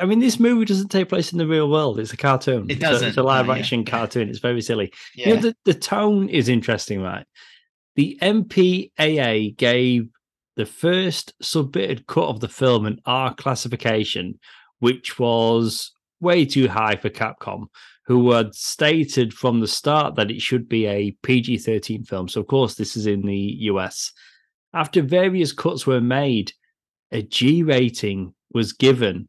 I 0.00 0.04
mean, 0.06 0.18
this 0.18 0.40
movie 0.40 0.64
doesn't 0.64 0.88
take 0.88 1.08
place 1.08 1.30
in 1.30 1.38
the 1.38 1.46
real 1.46 1.70
world. 1.70 2.00
It's 2.00 2.12
a 2.12 2.16
cartoon. 2.16 2.66
It 2.68 2.82
It's 2.82 3.02
a- 3.02 3.08
It's 3.08 3.16
a, 3.16 3.22
live 3.22 3.48
oh, 3.48 3.52
yeah, 3.52 3.58
action 3.60 3.80
yeah. 3.80 3.90
cartoon. 3.90 4.28
It's 4.28 4.40
very 4.40 4.60
silly. 4.60 4.92
yeah. 5.14 5.28
You 5.28 5.34
know, 5.36 5.40
the, 5.42 5.56
the 5.64 5.74
tone 5.74 6.28
is 6.28 6.48
interesting, 6.48 7.00
right? 7.00 7.24
The 7.94 8.18
MPAA 8.22 9.56
gave 9.56 10.08
the 10.56 10.66
first 10.66 11.32
submitted 11.40 12.06
cut 12.06 12.28
of 12.28 12.40
the 12.40 12.48
film 12.48 12.86
an 12.86 13.00
R 13.06 13.34
classification, 13.34 14.38
which 14.80 15.18
was 15.18 15.92
way 16.20 16.44
too 16.44 16.66
high 16.68 16.96
for 16.96 17.08
Capcom, 17.10 17.66
who 18.06 18.30
had 18.32 18.54
stated 18.54 19.34
from 19.34 19.60
the 19.60 19.66
start 19.66 20.14
that 20.14 20.30
it 20.30 20.40
should 20.40 20.68
be 20.68 20.86
a 20.86 21.16
PG 21.22 21.58
13 21.58 22.04
film. 22.04 22.28
So, 22.28 22.40
of 22.40 22.46
course, 22.46 22.74
this 22.74 22.96
is 22.96 23.06
in 23.06 23.22
the 23.22 23.56
US. 23.70 24.12
After 24.74 25.02
various 25.02 25.52
cuts 25.52 25.86
were 25.86 26.00
made, 26.00 26.52
a 27.10 27.22
G 27.22 27.62
rating 27.62 28.34
was 28.52 28.72
given, 28.72 29.28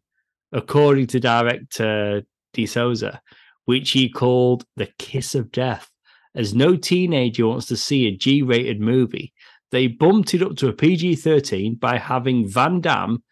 according 0.51 1.07
to 1.07 1.19
director 1.19 2.23
De 2.53 2.65
Souza, 2.65 3.21
which 3.65 3.91
he 3.91 4.09
called 4.09 4.65
the 4.75 4.89
kiss 4.97 5.35
of 5.35 5.51
death 5.51 5.89
as 6.37 6.53
no 6.53 6.75
teenager 6.75 7.47
wants 7.47 7.65
to 7.65 7.75
see 7.75 8.07
a 8.07 8.15
G 8.15 8.43
rated 8.43 8.79
movie. 8.79 9.33
They 9.71 9.87
bumped 9.87 10.33
it 10.33 10.43
up 10.43 10.55
to 10.57 10.69
a 10.69 10.73
PG 10.73 11.15
13 11.15 11.75
by 11.75 11.97
having 11.97 12.47
Van 12.47 12.79
Damme 12.79 13.23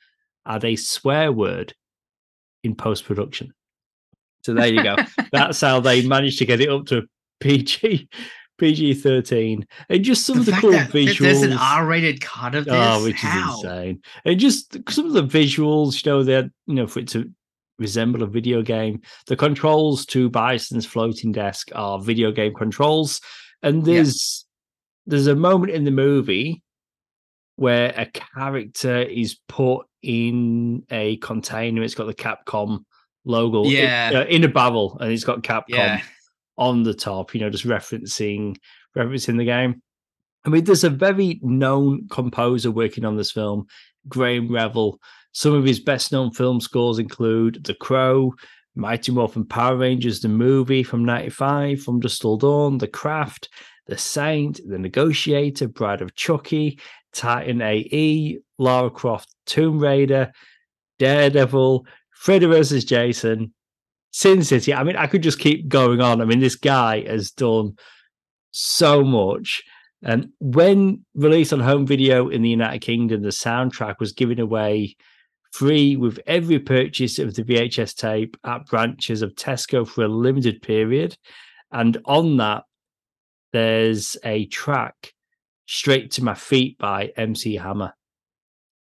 add 0.46 0.66
a 0.66 0.76
swear 0.76 1.32
word 1.32 1.74
in 2.64 2.76
post 2.76 3.06
production. 3.06 3.54
So 4.46 4.54
there 4.54 4.68
you 4.68 4.84
go. 4.84 4.96
That's 5.32 5.60
how 5.60 5.80
they 5.80 6.06
managed 6.06 6.38
to 6.40 6.46
get 6.46 6.62
it 6.62 6.70
up 6.70 6.86
to 6.88 7.04
PG 7.40 8.08
PG 8.58 8.94
13. 8.94 9.66
And 9.90 10.04
just 10.04 10.26
some 10.26 10.36
the 10.36 10.40
of 10.42 10.46
the 10.46 10.52
cool 10.54 10.72
that 10.72 10.92
visuals. 10.92 11.20
there's 11.20 11.42
an 11.42 11.54
R-rated 11.54 12.22
cut 12.22 12.56
of 12.56 12.68
oh, 12.70 12.72
this. 12.72 13.02
Oh, 13.02 13.04
which 13.04 13.16
How? 13.18 13.50
is 13.58 13.64
insane. 13.64 14.02
And 14.24 14.40
just 14.40 14.78
some 14.90 15.08
of 15.08 15.14
the 15.14 15.24
visuals, 15.24 16.06
you 16.06 16.12
know, 16.12 16.24
that 16.24 16.46
you 16.68 16.76
know, 16.76 16.88
for 16.88 17.00
it 17.00 17.08
to 17.10 17.30
resemble 17.80 18.24
a 18.24 18.28
video 18.28 18.62
game. 18.62 19.02
The 19.28 19.36
controls 19.36 20.06
to 20.08 20.30
Bison's 20.30 20.86
floating 20.86 21.32
desk 21.32 21.70
are 21.76 22.00
video 22.00 22.32
game 22.32 22.54
controls. 22.54 23.20
And 23.62 23.86
Yeah. 23.86 23.96
there's 23.96 24.46
there's 25.08 25.28
a 25.28 25.36
moment 25.36 25.72
in 25.72 25.84
the 25.84 25.92
movie 25.92 26.62
where 27.58 27.94
a 27.98 28.06
character 28.06 29.02
is 29.02 29.38
put 29.48 29.86
in 30.02 30.84
a 30.92 31.18
container. 31.18 31.84
It's 31.84 31.96
got 31.96 32.06
the 32.08 32.14
Capcom 32.14 32.86
logo 33.26 33.66
Yeah. 33.66 34.10
in, 34.12 34.16
uh, 34.16 34.26
in 34.26 34.44
a 34.44 34.48
barrel, 34.48 34.98
and 35.00 35.12
it's 35.12 35.24
got 35.24 35.42
Capcom 35.44 35.70
Yeah. 35.70 36.02
on 36.58 36.84
the 36.84 36.94
top. 36.94 37.34
You 37.34 37.42
know, 37.42 37.50
just 37.50 37.66
referencing 37.66 38.56
referencing 38.96 39.38
the 39.38 39.46
game. 39.46 39.82
I 40.46 40.50
mean, 40.50 40.64
there's 40.64 40.84
a 40.84 40.90
very 40.90 41.40
known 41.42 42.08
composer 42.10 42.72
working 42.72 43.04
on 43.04 43.18
this 43.18 43.32
film, 43.32 43.66
Graeme 44.08 44.48
Revell. 44.48 45.00
Some 45.34 45.54
of 45.54 45.66
his 45.66 45.80
best 45.82 46.12
known 46.12 46.32
film 46.32 46.62
scores 46.62 46.98
include 47.00 47.64
The 47.66 47.74
Crow, 47.74 48.34
Mighty 48.76 49.12
Morphin 49.12 49.46
Power 49.46 49.76
Rangers, 49.76 50.22
the 50.22 50.30
movie 50.30 50.84
from 50.84 51.04
95, 51.04 51.82
From 51.82 52.00
Dusk 52.00 52.22
Till 52.22 52.38
Dawn, 52.38 52.78
The 52.78 52.88
Craft, 52.88 53.50
The 53.88 53.98
Saint, 53.98 54.62
The 54.66 54.78
Negotiator, 54.78 55.68
Bride 55.68 56.02
of 56.02 56.16
Chucky, 56.16 56.80
Titan 57.12 57.62
AE, 57.62 58.38
Lara 58.58 58.90
Croft, 58.92 59.34
Tomb 59.46 59.80
Raider, 59.80 60.32
Daredevil, 61.00 61.86
Freddy 62.16 62.46
vs. 62.48 62.86
Jason, 62.86 63.54
Sin 64.12 64.44
City. 64.44 64.74
I 64.74 64.84
mean, 64.84 64.96
I 64.96 65.08
could 65.08 65.22
just 65.22 65.40
keep 65.40 65.68
going 65.68 66.02
on. 66.02 66.22
I 66.22 66.26
mean, 66.26 66.40
this 66.40 66.56
guy 66.56 67.02
has 67.08 67.32
done 67.32 67.76
so 68.52 69.04
much. 69.04 69.62
And 70.02 70.30
when 70.40 71.06
released 71.14 71.54
on 71.54 71.60
home 71.60 71.86
video 71.86 72.30
in 72.30 72.42
the 72.42 72.50
United 72.50 72.80
Kingdom, 72.80 73.22
the 73.22 73.30
soundtrack 73.30 73.96
was 74.00 74.14
given 74.14 74.40
away 74.40 74.96
free 75.52 75.96
with 75.96 76.20
every 76.28 76.60
purchase 76.60 77.18
of 77.20 77.34
the 77.36 77.44
VHS 77.44 77.96
tape 77.96 78.38
at 78.44 78.66
branches 78.66 79.22
of 79.22 79.36
Tesco 79.36 79.88
for 79.88 80.04
a 80.04 80.08
limited 80.08 80.62
period. 80.62 81.18
And 81.72 81.98
on 82.06 82.38
that, 82.38 82.64
there's 83.54 84.18
a 84.24 84.46
track 84.48 85.14
straight 85.66 86.12
to 86.12 86.24
my 86.24 86.34
feet 86.34 86.78
by 86.78 87.12
MC 87.18 87.56
Hammer. 87.56 87.94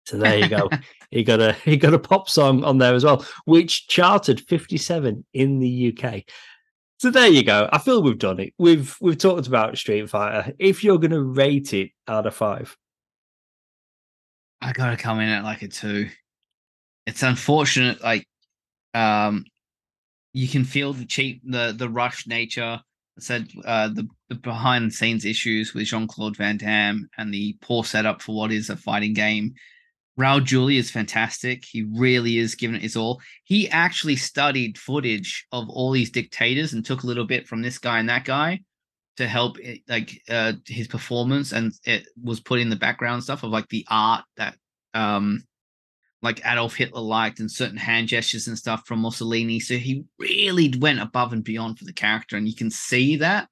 So 0.06 0.18
there 0.18 0.38
you 0.38 0.48
go. 0.48 0.68
he 1.10 1.22
got 1.22 1.40
a 1.40 1.52
he 1.52 1.76
got 1.76 1.94
a 1.94 1.98
pop 1.98 2.28
song 2.28 2.64
on 2.64 2.78
there 2.78 2.94
as 2.94 3.04
well, 3.04 3.24
which 3.44 3.88
charted 3.88 4.40
57 4.48 5.24
in 5.32 5.58
the 5.58 5.96
UK. 5.96 6.24
So 6.98 7.10
there 7.10 7.28
you 7.28 7.42
go. 7.42 7.68
I 7.72 7.78
feel 7.78 8.02
we've 8.02 8.18
done 8.18 8.38
it. 8.40 8.54
We've 8.58 8.96
we've 9.00 9.18
talked 9.18 9.46
about 9.46 9.76
Street 9.76 10.08
Fighter. 10.08 10.52
If 10.58 10.84
you're 10.84 10.98
going 10.98 11.10
to 11.10 11.22
rate 11.22 11.74
it 11.74 11.90
out 12.06 12.26
of 12.26 12.34
five, 12.34 12.76
I 14.60 14.72
gotta 14.72 14.96
come 14.96 15.18
in 15.18 15.28
at 15.28 15.42
like 15.42 15.62
a 15.62 15.68
two. 15.68 16.08
It's 17.06 17.24
unfortunate, 17.24 18.00
like 18.02 18.28
um 18.94 19.44
you 20.32 20.46
can 20.46 20.64
feel 20.64 20.92
the 20.92 21.04
cheap 21.04 21.42
the 21.44 21.74
the 21.76 21.88
rush 21.88 22.26
nature. 22.28 22.80
I 22.80 23.20
said 23.20 23.48
uh 23.64 23.88
the, 23.88 24.06
the 24.28 24.36
behind 24.36 24.86
the 24.86 24.94
scenes 24.94 25.24
issues 25.24 25.74
with 25.74 25.86
Jean-Claude 25.86 26.36
Van 26.36 26.56
Damme 26.56 27.10
and 27.18 27.34
the 27.34 27.56
poor 27.60 27.82
setup 27.82 28.22
for 28.22 28.36
what 28.36 28.52
is 28.52 28.70
a 28.70 28.76
fighting 28.76 29.12
game. 29.12 29.54
Raul 30.18 30.44
Julia 30.44 30.79
is 30.79 30.90
fantastic. 30.90 31.64
He 31.64 31.85
really 31.85 32.38
is 32.38 32.55
giving 32.55 32.77
it 32.77 32.83
his 32.83 32.96
all. 32.96 33.20
He 33.44 33.68
actually 33.70 34.16
studied 34.16 34.79
footage 34.79 35.46
of 35.53 35.68
all 35.70 35.90
these 35.90 36.11
dictators 36.11 36.72
and 36.75 36.85
took 36.85 37.03
a 37.03 37.07
little 37.07 37.25
bit 37.25 37.48
from 37.48 37.62
this 37.62 37.79
guy 37.79 37.98
and 37.98 38.09
that 38.09 38.25
guy 38.25 38.61
to 39.16 39.27
help 39.27 39.59
it, 39.59 39.81
like 39.88 40.20
uh 40.29 40.55
his 40.66 40.88
performance 40.88 41.53
and 41.53 41.72
it 41.85 42.07
was 42.22 42.40
put 42.40 42.61
in 42.61 42.70
the 42.70 42.77
background 42.77 43.22
stuff 43.22 43.42
of 43.42 43.51
like 43.51 43.68
the 43.68 43.87
art 43.90 44.25
that 44.37 44.57
um 44.94 45.42
like 46.22 46.40
Adolf 46.46 46.77
Hitler 46.77 47.01
liked 47.01 47.40
and 47.40 47.51
certain 47.51 47.77
hand 47.77 48.09
gestures 48.09 48.46
and 48.46 48.57
stuff 48.57 48.87
from 48.87 49.01
Mussolini. 49.01 49.59
So 49.59 49.75
he 49.75 50.05
really 50.18 50.72
went 50.79 51.01
above 51.01 51.33
and 51.33 51.42
beyond 51.42 51.79
for 51.79 51.85
the 51.85 51.92
character, 51.92 52.37
and 52.37 52.48
you 52.48 52.55
can 52.55 52.70
see 52.70 53.16
that. 53.16 53.48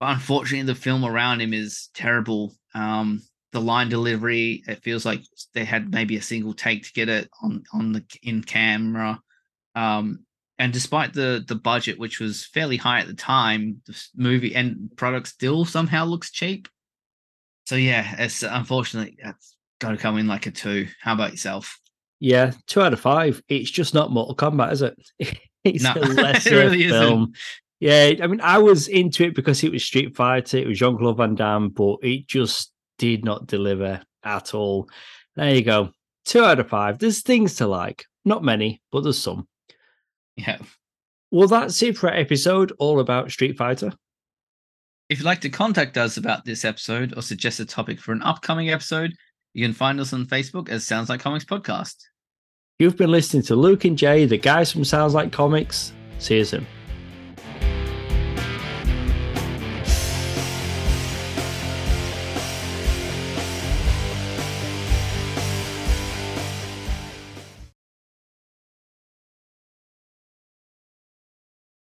But 0.00 0.10
unfortunately, 0.10 0.66
the 0.66 0.78
film 0.78 1.04
around 1.04 1.40
him 1.40 1.54
is 1.54 1.88
terrible. 1.94 2.54
Um, 2.74 3.22
the 3.52 3.60
line 3.60 3.88
delivery, 3.88 4.62
it 4.66 4.82
feels 4.82 5.04
like 5.04 5.22
they 5.54 5.64
had 5.64 5.90
maybe 5.92 6.16
a 6.16 6.22
single 6.22 6.54
take 6.54 6.84
to 6.84 6.92
get 6.92 7.08
it 7.08 7.28
on 7.42 7.64
on 7.72 7.92
the 7.92 8.04
in 8.22 8.42
camera. 8.42 9.20
Um, 9.74 10.20
and 10.58 10.72
despite 10.72 11.12
the 11.14 11.44
the 11.46 11.54
budget, 11.54 11.98
which 11.98 12.20
was 12.20 12.44
fairly 12.46 12.76
high 12.76 13.00
at 13.00 13.06
the 13.06 13.14
time, 13.14 13.82
the 13.86 14.00
movie 14.16 14.54
and 14.54 14.90
product 14.96 15.28
still 15.28 15.64
somehow 15.64 16.04
looks 16.04 16.30
cheap. 16.30 16.68
So 17.66 17.76
yeah, 17.76 18.16
it's 18.18 18.42
unfortunately 18.42 19.16
that's 19.22 19.56
got 19.80 19.90
to 19.92 19.96
come 19.96 20.18
in 20.18 20.26
like 20.26 20.46
a 20.46 20.50
two. 20.50 20.88
How 21.00 21.14
about 21.14 21.30
yourself? 21.32 21.78
yeah, 22.22 22.52
two 22.66 22.82
out 22.82 22.92
of 22.92 23.00
five. 23.00 23.42
It's 23.48 23.70
just 23.70 23.94
not 23.94 24.10
Mortal 24.10 24.36
Kombat, 24.36 24.72
is 24.72 24.82
it? 24.82 24.94
it's 25.64 25.82
No, 25.82 25.94
a 25.96 26.00
it 26.10 26.14
lesser 26.14 26.56
really 26.56 26.84
isn't. 26.84 27.00
film. 27.00 27.32
Yeah, 27.78 28.12
I 28.22 28.26
mean, 28.26 28.42
I 28.42 28.58
was 28.58 28.88
into 28.88 29.24
it 29.24 29.34
because 29.34 29.64
it 29.64 29.72
was 29.72 29.82
Street 29.82 30.14
Fighter, 30.14 30.58
it 30.58 30.66
was 30.66 30.78
Jean 30.78 30.98
Claude 30.98 31.16
Van 31.16 31.34
Damme, 31.34 31.70
but 31.70 31.96
it 32.02 32.26
just 32.26 32.72
did 33.00 33.24
not 33.24 33.46
deliver 33.46 34.02
at 34.22 34.54
all. 34.54 34.88
There 35.34 35.54
you 35.54 35.62
go. 35.62 35.90
Two 36.26 36.44
out 36.44 36.60
of 36.60 36.68
five. 36.68 36.98
There's 36.98 37.22
things 37.22 37.56
to 37.56 37.66
like. 37.66 38.04
Not 38.26 38.44
many, 38.44 38.82
but 38.92 39.00
there's 39.00 39.18
some. 39.18 39.48
Yeah. 40.36 40.58
Well, 41.30 41.48
that's 41.48 41.82
it 41.82 41.96
for 41.96 42.10
our 42.10 42.14
episode 42.14 42.72
all 42.78 43.00
about 43.00 43.30
Street 43.30 43.56
Fighter. 43.56 43.92
If 45.08 45.18
you'd 45.18 45.24
like 45.24 45.40
to 45.40 45.48
contact 45.48 45.96
us 45.96 46.18
about 46.18 46.44
this 46.44 46.64
episode 46.64 47.16
or 47.16 47.22
suggest 47.22 47.58
a 47.58 47.64
topic 47.64 47.98
for 47.98 48.12
an 48.12 48.22
upcoming 48.22 48.70
episode, 48.70 49.14
you 49.54 49.64
can 49.64 49.72
find 49.72 49.98
us 49.98 50.12
on 50.12 50.26
Facebook 50.26 50.68
as 50.68 50.86
Sounds 50.86 51.08
Like 51.08 51.20
Comics 51.20 51.44
Podcast. 51.44 51.96
You've 52.78 52.96
been 52.96 53.10
listening 53.10 53.42
to 53.44 53.56
Luke 53.56 53.84
and 53.86 53.96
Jae, 53.96 54.28
the 54.28 54.38
guys 54.38 54.70
from 54.70 54.84
Sounds 54.84 55.14
Like 55.14 55.32
Comics. 55.32 55.92
See 56.18 56.36
you 56.36 56.44
soon. 56.44 56.66